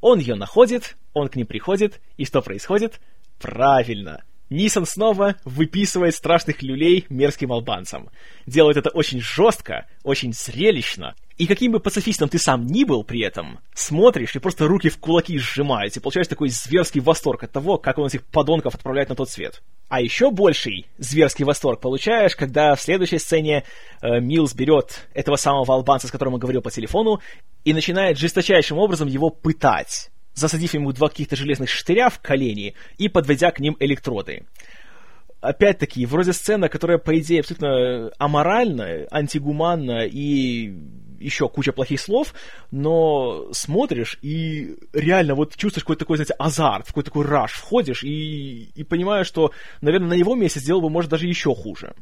Он 0.00 0.18
ее 0.18 0.36
находит, 0.36 0.96
он 1.12 1.28
к 1.28 1.36
ним 1.36 1.46
приходит, 1.46 2.00
и 2.16 2.24
что 2.24 2.40
происходит? 2.40 3.00
Правильно, 3.38 4.22
Нисон 4.50 4.86
снова 4.86 5.36
выписывает 5.44 6.14
страшных 6.14 6.62
люлей 6.62 7.04
мерзким 7.10 7.52
албанцам. 7.52 8.08
Делает 8.46 8.78
это 8.78 8.90
очень 8.90 9.20
жестко, 9.20 9.86
очень 10.02 10.32
зрелищно, 10.32 11.14
И 11.36 11.46
каким 11.46 11.70
бы 11.72 11.80
пацифистом 11.80 12.28
ты 12.28 12.38
сам 12.38 12.66
ни 12.66 12.82
был 12.82 13.04
при 13.04 13.20
этом, 13.20 13.60
смотришь 13.72 14.34
и 14.34 14.40
просто 14.40 14.66
руки 14.66 14.88
в 14.88 14.98
кулаки 14.98 15.38
сжимаешь, 15.38 15.96
и 15.96 16.00
получаешь 16.00 16.26
такой 16.26 16.48
зверский 16.48 17.00
восторг 17.00 17.44
от 17.44 17.52
того, 17.52 17.78
как 17.78 17.98
он 17.98 18.06
этих 18.06 18.24
подонков 18.26 18.74
отправляет 18.74 19.10
на 19.10 19.14
тот 19.14 19.30
свет. 19.30 19.62
А 19.88 20.00
еще 20.00 20.32
больший 20.32 20.86
зверский 20.98 21.44
восторг 21.44 21.80
получаешь, 21.80 22.34
когда 22.34 22.74
в 22.74 22.80
следующей 22.80 23.18
сцене 23.18 23.64
э, 24.02 24.20
Милс 24.20 24.52
берет 24.54 25.06
этого 25.14 25.36
самого 25.36 25.74
албанца, 25.74 26.08
с 26.08 26.10
которым 26.10 26.34
он 26.34 26.40
говорил 26.40 26.60
по 26.60 26.72
телефону, 26.72 27.20
и 27.64 27.72
начинает 27.72 28.18
жесточайшим 28.18 28.78
образом 28.78 29.06
его 29.06 29.30
пытать, 29.30 30.10
засадив 30.38 30.74
ему 30.74 30.92
два 30.92 31.08
каких-то 31.08 31.36
железных 31.36 31.68
штыря 31.68 32.08
в 32.08 32.20
колени 32.20 32.74
и 32.96 33.08
подводя 33.08 33.50
к 33.50 33.60
ним 33.60 33.76
электроды 33.80 34.44
опять-таки, 35.40 36.04
вроде 36.06 36.32
сцена, 36.32 36.68
которая, 36.68 36.98
по 36.98 37.18
идее, 37.18 37.40
абсолютно 37.40 38.10
аморальна, 38.18 39.06
антигуманна 39.10 40.04
и 40.04 40.74
еще 41.20 41.48
куча 41.48 41.72
плохих 41.72 42.00
слов, 42.00 42.34
но 42.70 43.48
смотришь 43.52 44.18
и 44.22 44.76
реально 44.92 45.34
вот 45.34 45.56
чувствуешь 45.56 45.84
какой-то 45.84 46.00
такой, 46.00 46.16
знаете, 46.16 46.34
азарт, 46.38 46.86
какой-то 46.86 47.10
такой 47.10 47.26
раш, 47.26 47.52
входишь 47.52 48.04
и, 48.04 48.70
и 48.74 48.84
понимаешь, 48.84 49.26
что, 49.26 49.52
наверное, 49.80 50.10
на 50.10 50.14
его 50.14 50.34
месте 50.34 50.60
сделал 50.60 50.80
бы, 50.80 50.90
может, 50.90 51.10
даже 51.10 51.26
еще 51.26 51.54
хуже. 51.54 51.94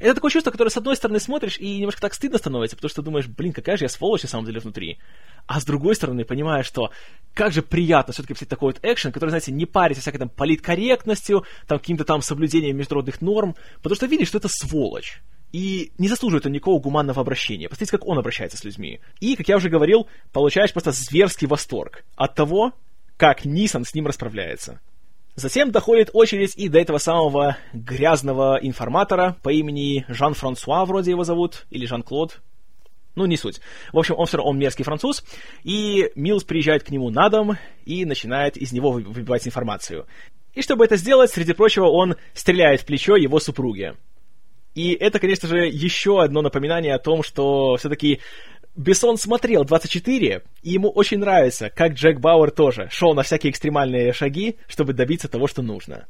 Это 0.00 0.14
такое 0.14 0.30
чувство, 0.30 0.50
которое, 0.50 0.70
с 0.70 0.76
одной 0.76 0.96
стороны, 0.96 1.20
смотришь, 1.20 1.58
и 1.58 1.78
немножко 1.78 2.00
так 2.00 2.14
стыдно 2.14 2.38
становится, 2.38 2.76
потому 2.76 2.90
что 2.90 3.02
думаешь, 3.02 3.26
блин, 3.26 3.52
какая 3.52 3.76
же 3.76 3.84
я 3.84 3.88
сволочь 3.88 4.22
на 4.22 4.28
самом 4.28 4.46
деле 4.46 4.60
внутри. 4.60 4.98
А 5.46 5.60
с 5.60 5.64
другой 5.64 5.94
стороны, 5.94 6.24
понимаешь, 6.24 6.66
что 6.66 6.90
как 7.34 7.52
же 7.52 7.62
приятно 7.62 8.12
все-таки 8.12 8.34
посмотреть 8.34 8.50
такой 8.50 8.72
вот 8.72 8.80
экшен, 8.82 9.12
который, 9.12 9.30
знаете, 9.30 9.52
не 9.52 9.66
парится 9.66 10.02
всякой 10.02 10.18
там 10.18 10.28
политкорректностью, 10.28 11.44
там 11.66 11.78
каким-то 11.78 12.04
там 12.04 12.22
соблюдением 12.22 12.76
международных 12.76 13.20
норм, 13.20 13.54
потому 13.82 13.96
что 13.96 14.06
видишь, 14.06 14.28
что 14.28 14.38
это 14.38 14.48
сволочь. 14.48 15.22
И 15.52 15.92
не 15.98 16.08
заслуживает 16.08 16.46
он 16.46 16.52
никакого 16.52 16.80
гуманного 16.80 17.20
обращения. 17.20 17.68
Посмотрите, 17.68 17.92
как 17.92 18.06
он 18.06 18.18
обращается 18.18 18.56
с 18.56 18.64
людьми. 18.64 19.00
И, 19.20 19.36
как 19.36 19.48
я 19.48 19.56
уже 19.56 19.68
говорил, 19.68 20.08
получаешь 20.32 20.72
просто 20.72 20.90
зверский 20.90 21.46
восторг 21.46 22.04
от 22.16 22.34
того, 22.34 22.72
как 23.16 23.44
Нисан 23.44 23.84
с 23.84 23.94
ним 23.94 24.08
расправляется. 24.08 24.80
Затем 25.36 25.72
доходит 25.72 26.10
очередь 26.12 26.56
и 26.56 26.68
до 26.68 26.78
этого 26.78 26.98
самого 26.98 27.56
грязного 27.72 28.58
информатора 28.62 29.36
по 29.42 29.52
имени 29.52 30.04
Жан-Франсуа, 30.08 30.84
вроде 30.84 31.10
его 31.10 31.24
зовут, 31.24 31.66
или 31.70 31.86
Жан-Клод, 31.86 32.40
ну, 33.16 33.26
не 33.26 33.36
суть. 33.36 33.60
В 33.92 33.98
общем, 33.98 34.14
он 34.16 34.26
все 34.26 34.36
равно 34.36 34.50
он 34.50 34.58
мерзкий 34.58 34.84
француз, 34.84 35.24
и 35.62 36.10
Милс 36.14 36.44
приезжает 36.44 36.84
к 36.84 36.90
нему 36.90 37.10
на 37.10 37.28
дом 37.28 37.56
и 37.84 38.04
начинает 38.04 38.56
из 38.56 38.72
него 38.72 38.92
выбивать 38.92 39.46
информацию. 39.46 40.06
И 40.52 40.62
чтобы 40.62 40.84
это 40.84 40.96
сделать, 40.96 41.30
среди 41.30 41.52
прочего, 41.52 41.86
он 41.86 42.16
стреляет 42.32 42.82
в 42.82 42.86
плечо 42.86 43.16
его 43.16 43.40
супруге. 43.40 43.94
И 44.74 44.92
это, 44.92 45.20
конечно 45.20 45.48
же, 45.48 45.66
еще 45.66 46.22
одно 46.22 46.42
напоминание 46.42 46.94
о 46.94 46.98
том, 46.98 47.22
что 47.22 47.76
все-таки 47.76 48.20
Бессон 48.76 49.16
смотрел 49.16 49.64
24, 49.64 50.42
и 50.62 50.70
ему 50.70 50.90
очень 50.90 51.18
нравится, 51.18 51.70
как 51.70 51.92
Джек 51.92 52.18
Бауэр 52.18 52.50
тоже 52.50 52.88
шел 52.90 53.14
на 53.14 53.22
всякие 53.22 53.52
экстремальные 53.52 54.12
шаги, 54.12 54.56
чтобы 54.66 54.92
добиться 54.94 55.28
того, 55.28 55.46
что 55.46 55.62
нужно. 55.62 56.06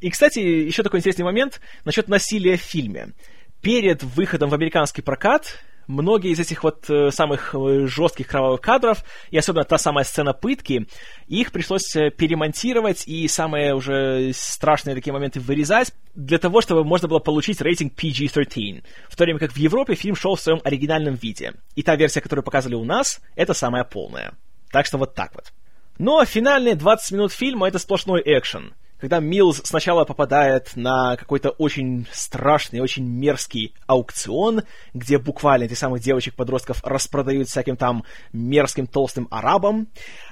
И, 0.00 0.08
кстати, 0.08 0.38
еще 0.38 0.82
такой 0.82 1.00
интересный 1.00 1.26
момент 1.26 1.60
насчет 1.84 2.08
насилия 2.08 2.56
в 2.56 2.62
фильме. 2.62 3.12
Перед 3.60 4.02
выходом 4.02 4.48
в 4.48 4.54
американский 4.54 5.02
прокат 5.02 5.58
многие 5.90 6.30
из 6.30 6.38
этих 6.38 6.64
вот 6.64 6.88
э, 6.88 7.10
самых 7.10 7.54
э, 7.54 7.86
жестких 7.86 8.26
кровавых 8.26 8.60
кадров, 8.60 9.04
и 9.30 9.36
особенно 9.36 9.64
та 9.64 9.78
самая 9.78 10.04
сцена 10.04 10.32
пытки, 10.32 10.86
их 11.26 11.52
пришлось 11.52 11.94
э, 11.96 12.10
перемонтировать 12.10 13.06
и 13.06 13.26
самые 13.28 13.74
уже 13.74 14.32
страшные 14.34 14.94
такие 14.94 15.12
моменты 15.12 15.40
вырезать, 15.40 15.92
для 16.14 16.38
того, 16.38 16.60
чтобы 16.60 16.84
можно 16.84 17.08
было 17.08 17.18
получить 17.18 17.60
рейтинг 17.60 17.92
PG-13, 17.94 18.82
в 19.08 19.16
то 19.16 19.24
время 19.24 19.38
как 19.38 19.52
в 19.52 19.56
Европе 19.56 19.94
фильм 19.94 20.16
шел 20.16 20.36
в 20.36 20.40
своем 20.40 20.60
оригинальном 20.64 21.14
виде. 21.14 21.52
И 21.74 21.82
та 21.82 21.96
версия, 21.96 22.20
которую 22.20 22.44
показывали 22.44 22.76
у 22.76 22.84
нас, 22.84 23.20
это 23.36 23.54
самая 23.54 23.84
полная. 23.84 24.32
Так 24.72 24.86
что 24.86 24.98
вот 24.98 25.14
так 25.14 25.34
вот. 25.34 25.52
Но 25.98 26.24
финальные 26.24 26.76
20 26.76 27.12
минут 27.12 27.32
фильма— 27.32 27.68
это 27.68 27.78
сплошной 27.78 28.22
экшен— 28.24 28.74
когда 29.00 29.18
Милз 29.18 29.62
сначала 29.64 30.04
попадает 30.04 30.76
на 30.76 31.16
какой-то 31.16 31.50
очень 31.50 32.06
страшный, 32.12 32.80
очень 32.80 33.06
мерзкий 33.06 33.74
аукцион, 33.86 34.62
где 34.92 35.18
буквально 35.18 35.64
этих 35.64 35.78
самых 35.78 36.02
девочек-подростков 36.02 36.82
распродают 36.84 37.48
всяким 37.48 37.76
там 37.76 38.04
мерзким 38.32 38.86
толстым 38.86 39.26
арабам, 39.30 39.88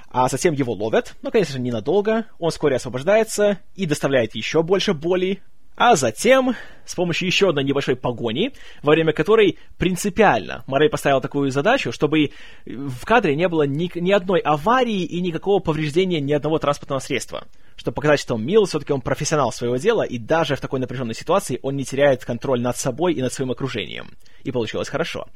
а 0.09 0.29
затем 0.29 0.53
его 0.53 0.73
ловят, 0.73 1.15
но, 1.21 1.31
конечно 1.31 1.53
же, 1.53 1.59
ненадолго, 1.59 2.25
он 2.37 2.51
вскоре 2.51 2.75
освобождается 2.75 3.59
и 3.75 3.85
доставляет 3.85 4.35
еще 4.35 4.63
больше 4.63 4.93
боли, 4.93 5.41
а 5.79 5.95
затем, 5.95 6.55
с 6.85 6.93
помощью 6.93 7.27
еще 7.27 7.49
одной 7.49 7.63
небольшой 7.63 7.95
погони, 7.95 8.51
во 8.83 8.91
время 8.91 9.13
которой 9.13 9.57
принципиально 9.77 10.65
Морей 10.67 10.89
поставил 10.89 11.21
такую 11.21 11.51
задачу, 11.51 11.93
чтобы 11.93 12.31
в 12.65 13.05
кадре 13.05 13.35
не 13.37 13.47
было 13.47 13.63
ни, 13.63 13.89
ни 13.97 14.11
одной 14.11 14.41
аварии 14.41 15.05
и 15.05 15.21
никакого 15.21 15.59
повреждения 15.59 16.19
ни 16.19 16.33
одного 16.33 16.59
транспортного 16.59 16.99
средства 16.99 17.47
чтобы 17.79 17.95
показать, 17.95 18.19
что 18.19 18.35
Мил 18.35 18.65
все-таки 18.65 18.91
он 18.91 18.99
профессионал 18.99 19.53
своего 19.53 19.77
дела, 19.77 20.03
и 20.03 20.17
даже 20.17 20.57
в 20.57 20.59
такой 20.59 20.81
напряженной 20.81 21.15
ситуации 21.15 21.59
он 21.63 21.77
не 21.77 21.85
теряет 21.85 22.25
контроль 22.25 22.59
над 22.59 22.75
собой 22.75 23.13
и 23.13 23.21
над 23.21 23.31
своим 23.31 23.51
окружением. 23.51 24.17
И 24.43 24.51
получилось 24.51 24.89
хорошо. 24.89 25.27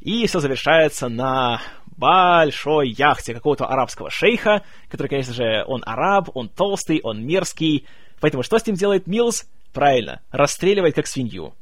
И 0.00 0.24
все 0.28 0.38
завершается 0.38 1.08
на 1.08 1.60
большой 1.96 2.90
яхте 2.90 3.34
какого-то 3.34 3.66
арабского 3.66 4.10
шейха, 4.10 4.62
который, 4.88 5.08
конечно 5.08 5.34
же, 5.34 5.64
он 5.66 5.82
араб, 5.84 6.30
он 6.34 6.48
толстый, 6.48 7.00
он 7.02 7.26
мерзкий. 7.26 7.84
Поэтому 8.20 8.44
что 8.44 8.60
с 8.60 8.66
ним 8.68 8.76
делает 8.76 9.08
Милс? 9.08 9.44
Правильно, 9.72 10.22
расстреливает 10.30 10.94
как 10.94 11.06
свинью. 11.06 11.54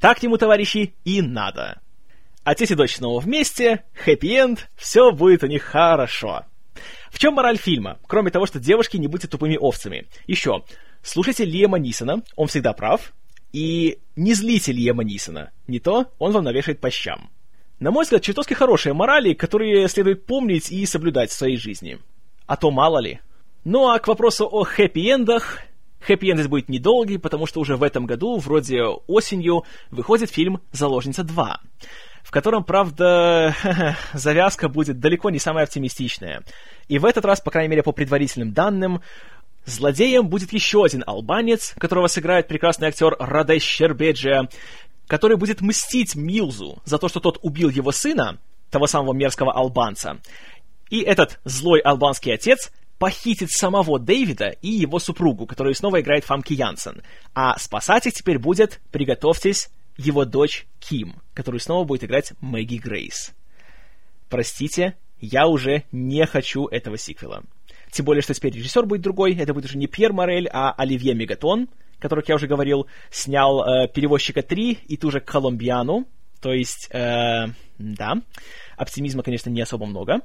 Так 0.00 0.22
ему, 0.22 0.38
товарищи, 0.38 0.94
и 1.04 1.22
надо. 1.22 1.80
Отец 2.44 2.70
и 2.70 2.74
дочь 2.74 2.96
снова 2.96 3.20
вместе, 3.20 3.84
хэппи-энд, 4.04 4.68
все 4.76 5.12
будет 5.12 5.42
у 5.42 5.46
них 5.46 5.62
хорошо. 5.62 6.44
В 7.10 7.18
чем 7.18 7.34
мораль 7.34 7.58
фильма? 7.58 7.98
Кроме 8.06 8.30
того, 8.30 8.46
что 8.46 8.60
девушки 8.60 8.96
не 8.96 9.06
будьте 9.06 9.28
тупыми 9.28 9.56
овцами. 9.56 10.06
Еще, 10.26 10.62
слушайте 11.02 11.44
Лиэма 11.44 11.78
Нисона, 11.78 12.22
он 12.36 12.46
всегда 12.48 12.72
прав, 12.72 13.12
и 13.52 13.98
не 14.16 14.34
злите 14.34 14.72
Лиэма 14.72 15.04
Нисона. 15.04 15.50
Не 15.66 15.80
то 15.80 16.06
он 16.18 16.32
вам 16.32 16.44
навешает 16.44 16.80
по 16.80 16.90
щам. 16.90 17.30
На 17.80 17.90
мой 17.90 18.04
взгляд, 18.04 18.22
чертовски 18.22 18.54
хорошие 18.54 18.92
морали, 18.92 19.34
которые 19.34 19.88
следует 19.88 20.26
помнить 20.26 20.70
и 20.70 20.84
соблюдать 20.84 21.30
в 21.30 21.34
своей 21.34 21.56
жизни. 21.56 21.98
А 22.46 22.56
то 22.56 22.70
мало 22.70 22.98
ли. 22.98 23.20
Ну 23.64 23.88
а 23.88 23.98
к 23.98 24.08
вопросу 24.08 24.48
о 24.50 24.64
хэппи-эндах, 24.64 25.60
Хэппи-энд 26.00 26.38
здесь 26.38 26.48
будет 26.48 26.68
недолгий, 26.68 27.18
потому 27.18 27.46
что 27.46 27.60
уже 27.60 27.76
в 27.76 27.82
этом 27.82 28.06
году, 28.06 28.38
вроде 28.38 28.82
осенью, 28.82 29.64
выходит 29.90 30.30
фильм 30.30 30.60
«Заложница 30.72 31.22
2» 31.22 31.56
в 32.28 32.30
котором, 32.30 32.62
правда, 32.62 33.56
завязка 34.12 34.68
будет 34.68 35.00
далеко 35.00 35.30
не 35.30 35.38
самая 35.38 35.64
оптимистичная. 35.64 36.42
И 36.86 36.98
в 36.98 37.06
этот 37.06 37.24
раз, 37.24 37.40
по 37.40 37.50
крайней 37.50 37.70
мере, 37.70 37.82
по 37.82 37.92
предварительным 37.92 38.52
данным, 38.52 39.00
злодеем 39.64 40.28
будет 40.28 40.52
еще 40.52 40.84
один 40.84 41.02
албанец, 41.06 41.74
которого 41.78 42.06
сыграет 42.06 42.46
прекрасный 42.46 42.88
актер 42.88 43.16
Радеш 43.18 43.62
Щербеджия, 43.62 44.50
который 45.06 45.38
будет 45.38 45.62
мстить 45.62 46.16
Милзу 46.16 46.82
за 46.84 46.98
то, 46.98 47.08
что 47.08 47.20
тот 47.20 47.38
убил 47.40 47.70
его 47.70 47.92
сына, 47.92 48.38
того 48.70 48.86
самого 48.86 49.14
мерзкого 49.14 49.52
албанца. 49.52 50.18
И 50.90 51.00
этот 51.00 51.40
злой 51.44 51.80
албанский 51.80 52.34
отец 52.34 52.70
похитит 52.98 53.50
самого 53.50 53.98
Дэвида 53.98 54.56
и 54.62 54.68
его 54.68 54.98
супругу, 54.98 55.46
которую 55.46 55.74
снова 55.74 56.00
играет 56.00 56.24
Фамки 56.24 56.52
Янсен. 56.52 57.02
А 57.34 57.58
спасать 57.58 58.06
их 58.06 58.14
теперь 58.14 58.38
будет, 58.38 58.80
приготовьтесь, 58.90 59.70
его 59.96 60.24
дочь 60.24 60.66
Ким, 60.78 61.16
которую 61.34 61.60
снова 61.60 61.84
будет 61.84 62.04
играть 62.04 62.32
Мэгги 62.40 62.76
Грейс. 62.76 63.34
Простите, 64.28 64.96
я 65.20 65.46
уже 65.46 65.84
не 65.90 66.24
хочу 66.26 66.66
этого 66.66 66.98
сиквела. 66.98 67.42
Тем 67.90 68.04
более, 68.04 68.22
что 68.22 68.34
теперь 68.34 68.54
режиссер 68.54 68.86
будет 68.86 69.02
другой. 69.02 69.34
Это 69.34 69.54
будет 69.54 69.66
уже 69.66 69.78
не 69.78 69.86
Пьер 69.86 70.12
Морель, 70.12 70.48
а 70.52 70.72
Оливье 70.72 71.14
Мегатон, 71.14 71.68
который, 71.98 72.20
как 72.20 72.28
я 72.28 72.34
уже 72.36 72.46
говорил, 72.46 72.86
снял 73.10 73.62
э, 73.62 73.88
«Перевозчика 73.88 74.40
3» 74.40 74.78
и 74.86 74.96
ту 74.96 75.10
же 75.10 75.20
«Колумбиану». 75.20 76.06
То 76.40 76.52
есть, 76.52 76.88
э, 76.92 77.46
да, 77.78 78.22
оптимизма, 78.76 79.22
конечно, 79.22 79.50
не 79.50 79.60
особо 79.60 79.86
много. 79.86 80.20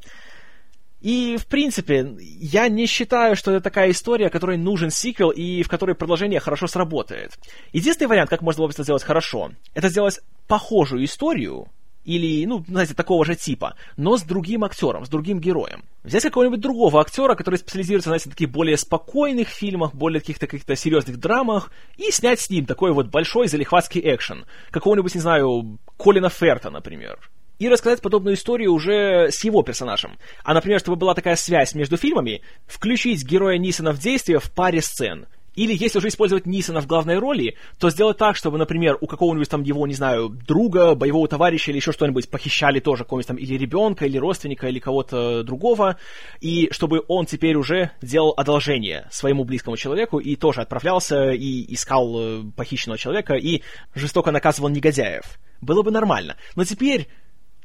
И, 1.03 1.35
в 1.37 1.47
принципе, 1.47 2.15
я 2.17 2.69
не 2.69 2.85
считаю, 2.85 3.35
что 3.35 3.51
это 3.51 3.61
такая 3.61 3.91
история, 3.91 4.29
которой 4.29 4.57
нужен 4.57 4.89
сиквел 4.89 5.31
и 5.31 5.61
в 5.61 5.67
которой 5.67 5.95
продолжение 5.95 6.39
хорошо 6.39 6.65
сработает. 6.65 7.37
Единственный 7.73 8.07
вариант, 8.07 8.29
как 8.29 8.41
можно 8.41 8.61
было 8.61 8.67
бы 8.67 8.73
сделать 8.73 9.03
хорошо, 9.03 9.51
это 9.73 9.89
сделать 9.89 10.21
похожую 10.47 11.03
историю, 11.03 11.67
или, 12.05 12.45
ну, 12.45 12.63
знаете, 12.67 12.93
такого 12.93 13.23
же 13.25 13.35
типа, 13.35 13.75
но 13.97 14.17
с 14.17 14.23
другим 14.23 14.63
актером, 14.63 15.05
с 15.05 15.09
другим 15.09 15.39
героем. 15.39 15.83
Взять 16.03 16.23
какого-нибудь 16.23 16.59
другого 16.59 17.01
актера, 17.01 17.35
который 17.35 17.55
специализируется, 17.59 18.09
знаете, 18.09 18.29
на 18.29 18.35
таких 18.35 18.51
более 18.51 18.77
спокойных 18.77 19.47
фильмах, 19.49 19.93
более 19.93 20.19
каких-то 20.21 20.47
каких-то 20.47 20.75
серьезных 20.75 21.17
драмах, 21.17 21.71
и 21.97 22.11
снять 22.11 22.39
с 22.39 22.49
ним 22.49 22.65
такой 22.65 22.91
вот 22.91 23.07
большой 23.07 23.47
залихватский 23.47 24.01
экшен. 24.03 24.45
Какого-нибудь, 24.71 25.15
не 25.15 25.21
знаю, 25.21 25.79
Колина 25.97 26.29
Ферта, 26.29 26.69
например 26.69 27.19
и 27.63 27.69
рассказать 27.69 28.01
подобную 28.01 28.35
историю 28.35 28.73
уже 28.73 29.29
с 29.31 29.41
его 29.45 29.63
персонажем. 29.63 30.17
А, 30.43 30.53
например, 30.53 30.81
чтобы 30.81 30.97
была 30.97 31.13
такая 31.13 31.37
связь 31.37 31.75
между 31.75 31.95
фильмами, 31.95 32.41
включить 32.67 33.23
героя 33.23 33.57
Нисона 33.57 33.93
в 33.93 33.99
действие 33.99 34.39
в 34.39 34.51
паре 34.51 34.81
сцен. 34.81 35.27
Или 35.55 35.73
если 35.77 35.99
уже 35.99 36.07
использовать 36.07 36.45
Нисона 36.45 36.81
в 36.81 36.87
главной 36.87 37.19
роли, 37.19 37.55
то 37.79 37.89
сделать 37.89 38.17
так, 38.17 38.35
чтобы, 38.35 38.57
например, 38.57 38.97
у 38.99 39.07
какого-нибудь 39.07 39.49
там 39.49 39.61
его, 39.61 39.85
не 39.85 39.93
знаю, 39.93 40.29
друга, 40.29 40.95
боевого 40.95 41.27
товарища 41.27 41.71
или 41.71 41.77
еще 41.77 41.91
что-нибудь 41.91 42.29
похищали 42.29 42.79
тоже 42.79 43.03
какого-нибудь 43.03 43.27
там 43.27 43.37
или 43.37 43.55
ребенка, 43.55 44.05
или 44.05 44.17
родственника, 44.17 44.67
или 44.67 44.79
кого-то 44.79 45.43
другого, 45.43 45.97
и 46.41 46.69
чтобы 46.71 47.03
он 47.07 47.27
теперь 47.27 47.55
уже 47.55 47.91
делал 48.01 48.33
одолжение 48.35 49.07
своему 49.11 49.43
близкому 49.45 49.77
человеку 49.77 50.19
и 50.19 50.35
тоже 50.35 50.61
отправлялся 50.61 51.31
и 51.31 51.71
искал 51.73 52.15
э, 52.17 52.43
похищенного 52.57 52.97
человека 52.97 53.35
и 53.35 53.61
жестоко 53.93 54.31
наказывал 54.31 54.69
негодяев. 54.69 55.39
Было 55.61 55.81
бы 55.83 55.91
нормально. 55.91 56.35
Но 56.55 56.65
теперь 56.65 57.07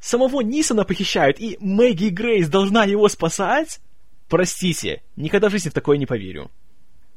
самого 0.00 0.40
Нисона 0.40 0.84
похищают, 0.84 1.40
и 1.40 1.56
Мэгги 1.60 2.08
Грейс 2.08 2.48
должна 2.48 2.84
его 2.84 3.08
спасать? 3.08 3.80
Простите, 4.28 5.02
никогда 5.16 5.48
в 5.48 5.52
жизни 5.52 5.70
в 5.70 5.74
такое 5.74 5.96
не 5.96 6.06
поверю. 6.06 6.50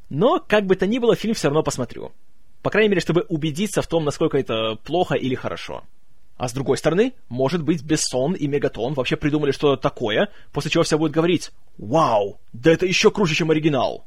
Но, 0.10 0.44
как 0.46 0.66
бы 0.66 0.76
то 0.76 0.88
ни 0.88 1.00
было, 1.00 1.16
фильм 1.16 1.34
все 1.34 1.48
равно 1.48 1.64
посмотрю. 1.64 2.12
По 2.62 2.70
крайней 2.70 2.90
мере, 2.90 3.02
чтобы 3.02 3.26
убедиться 3.30 3.82
в 3.82 3.88
том, 3.88 4.06
насколько 4.06 4.38
это 4.38 4.76
плохо 4.84 5.16
или 5.16 5.36
хорошо. 5.36 5.84
А 6.38 6.48
с 6.48 6.54
другой 6.54 6.78
стороны, 6.78 7.14
может 7.30 7.64
быть, 7.64 7.84
Бессон 7.84 8.34
и 8.34 8.48
Мегатон 8.48 8.94
вообще 8.94 9.16
придумали 9.16 9.52
что-то 9.52 9.82
такое, 9.82 10.30
после 10.52 10.72
чего 10.72 10.84
все 10.84 10.98
будут 10.98 11.14
говорить 11.14 11.52
«Вау, 11.78 12.40
да 12.52 12.72
это 12.72 12.86
еще 12.86 13.12
круче, 13.12 13.36
чем 13.36 13.52
оригинал!» 13.52 14.06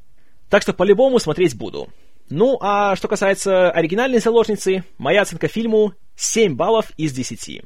Так 0.51 0.62
что 0.62 0.72
по-любому 0.72 1.18
смотреть 1.18 1.57
буду. 1.57 1.89
Ну, 2.31 2.59
а 2.61 2.97
что 2.97 3.07
касается 3.07 3.70
оригинальной 3.70 4.18
заложницы, 4.18 4.85
моя 4.99 5.22
оценка 5.22 5.49
фильму 5.49 5.95
7 6.16 6.57
баллов 6.57 6.91
из 6.97 7.12
10. 7.12 7.62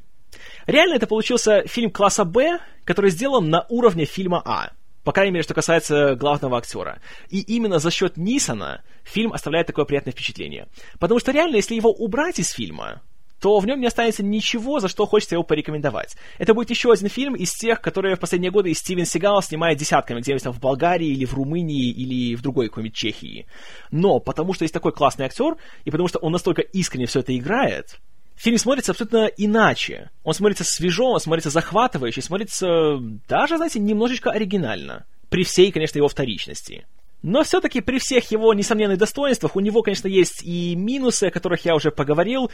Реально 0.69 0.97
это 0.97 1.07
получился 1.07 1.63
фильм 1.67 1.91
класса 1.91 2.27
Б, 2.27 2.61
который 2.85 3.11
сделан 3.11 3.49
на 3.49 3.65
уровне 3.71 4.05
фильма 4.05 4.43
А. 4.45 4.73
По 5.03 5.13
крайней 5.13 5.33
мере, 5.33 5.43
что 5.43 5.55
касается 5.55 6.15
главного 6.15 6.59
актера. 6.59 7.01
И 7.31 7.41
именно 7.41 7.79
за 7.79 7.91
счет 7.91 8.19
Нисона 8.19 8.85
фильм 9.03 9.33
оставляет 9.33 9.67
такое 9.67 9.87
приятное 9.87 10.13
впечатление. 10.13 10.69
Потому 11.01 11.21
что 11.21 11.33
реально, 11.33 11.57
если 11.57 11.75
его 11.75 11.91
убрать 11.91 12.39
из 12.39 12.51
фильма, 12.51 13.01
то 13.41 13.59
в 13.61 13.67
нем 13.67 13.81
не 13.81 13.87
останется 13.87 14.23
ничего, 14.23 14.79
за 14.79 14.89
что 14.89 15.07
хочется 15.07 15.37
его 15.37 15.43
порекомендовать. 15.43 16.17
Это 16.37 16.53
будет 16.53 16.69
еще 16.69 16.93
один 16.93 17.09
фильм 17.09 17.35
из 17.35 17.55
тех, 17.55 17.81
которые 17.81 18.17
в 18.17 18.21
последние 18.21 18.51
годы 18.51 18.75
Стивен 18.75 19.07
Сигал 19.07 19.41
снимает 19.41 19.79
десятками, 19.79 20.21
где-нибудь 20.21 20.45
там 20.45 20.53
в 20.53 20.61
Болгарии 20.61 21.09
или 21.09 21.25
в 21.25 21.33
Румынии 21.33 21.89
или 21.89 22.35
в 22.35 22.43
другой 22.43 22.69
какой-нибудь 22.69 22.95
Чехии. 22.95 23.47
Но 23.91 24.21
потому 24.21 24.53
что 24.53 24.65
есть 24.65 24.75
такой 24.75 24.93
классный 24.93 25.25
актер, 25.25 25.57
и 25.87 25.91
потому 25.91 26.09
что 26.09 26.19
он 26.19 26.33
настолько 26.33 26.61
искренне 26.61 27.07
все 27.07 27.21
это 27.21 27.35
играет, 27.35 27.99
фильм 28.39 28.59
смотрится 28.59 28.93
абсолютно 28.93 29.27
иначе. 29.37 30.11
Он 30.23 30.33
смотрится 30.33 30.65
свежо, 30.65 31.11
он 31.11 31.21
смотрится 31.21 31.51
захватывающе, 31.51 32.23
смотрится 32.23 32.99
даже, 33.29 33.57
знаете, 33.57 33.81
немножечко 33.81 34.31
оригинально. 34.31 35.07
При 35.29 35.45
всей, 35.45 35.71
конечно, 35.73 35.99
его 35.99 36.09
вторичности. 36.09 36.87
Но 37.23 37.43
все-таки 37.43 37.81
при 37.81 37.99
всех 37.99 38.31
его 38.31 38.55
несомненных 38.55 38.99
достоинствах 38.99 39.57
у 39.57 39.61
него, 39.61 39.83
конечно, 39.83 40.07
есть 40.07 40.43
и 40.43 40.77
минусы, 40.77 41.25
о 41.25 41.31
которых 41.31 41.65
я 41.65 41.75
уже 41.75 41.91
поговорил, 41.91 42.51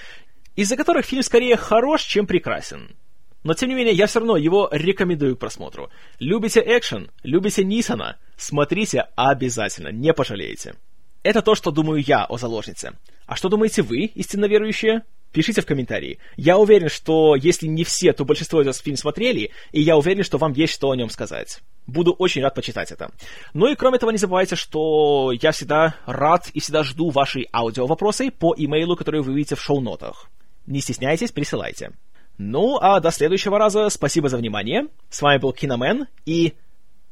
из-за 0.57 0.77
которых 0.77 1.05
фильм 1.05 1.23
скорее 1.23 1.57
хорош, 1.57 2.03
чем 2.03 2.27
прекрасен. 2.27 2.97
Но, 3.43 3.53
тем 3.53 3.69
не 3.69 3.75
менее, 3.75 3.95
я 3.95 4.07
все 4.07 4.21
равно 4.21 4.39
его 4.39 4.71
рекомендую 4.73 5.37
к 5.37 5.39
просмотру. 5.39 5.91
Любите 6.19 6.61
экшен, 6.65 7.11
любите 7.23 7.63
Нисона, 7.63 8.17
смотрите 8.39 9.07
обязательно, 9.17 9.89
не 9.89 10.15
пожалеете. 10.15 10.77
Это 11.23 11.43
то, 11.43 11.55
что 11.55 11.71
думаю 11.71 12.03
я 12.07 12.25
о 12.25 12.39
заложнице. 12.39 12.93
А 13.27 13.37
что 13.37 13.51
думаете 13.51 13.83
вы, 13.83 14.07
истинно 14.15 14.47
верующие? 14.47 15.03
Пишите 15.35 15.63
в 15.63 15.67
комментарии. 15.67 16.21
Я 16.37 16.59
уверен, 16.59 16.89
что 16.89 17.35
если 17.35 17.67
не 17.67 17.83
все, 17.83 18.13
то 18.13 18.25
большинство 18.25 18.63
из 18.63 18.69
вас 18.69 18.79
фильм 18.79 18.97
смотрели, 18.97 19.51
и 19.73 19.81
я 19.83 19.97
уверен, 19.97 20.23
что 20.23 20.39
вам 20.39 20.53
есть 20.53 20.73
что 20.73 20.93
о 20.93 20.95
нем 20.95 21.11
сказать. 21.11 21.61
Буду 21.89 22.13
очень 22.13 22.41
рад 22.41 22.55
почитать 22.55 22.93
это. 22.93 23.11
Ну 23.53 23.67
и 23.67 23.75
кроме 23.75 23.99
того, 23.99 24.13
не 24.13 24.19
забывайте, 24.19 24.55
что 24.55 25.33
я 25.33 25.51
всегда 25.51 25.97
рад 26.07 26.49
и 26.55 26.61
всегда 26.61 26.85
жду 26.85 27.11
ваши 27.11 27.47
аудио-вопросы 27.53 28.31
по 28.31 28.55
имейлу, 28.57 28.95
который 28.95 29.23
вы 29.23 29.35
видите 29.35 29.57
в 29.57 29.61
шоу-нотах. 29.61 30.31
Не 30.67 30.81
стесняйтесь, 30.81 31.33
присылайте. 31.33 31.91
Ну, 32.39 32.79
а 32.81 33.01
до 33.01 33.11
следующего 33.11 33.59
раза 33.59 33.91
спасибо 33.91 34.29
за 34.29 34.37
внимание. 34.37 34.87
С 35.11 35.21
вами 35.21 35.39
был 35.39 35.53
Киномен, 35.53 36.07
и 36.27 36.55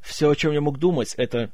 все, 0.00 0.30
о 0.30 0.36
чем 0.36 0.52
я 0.52 0.60
мог 0.60 0.78
думать, 0.78 1.14
это 1.16 1.50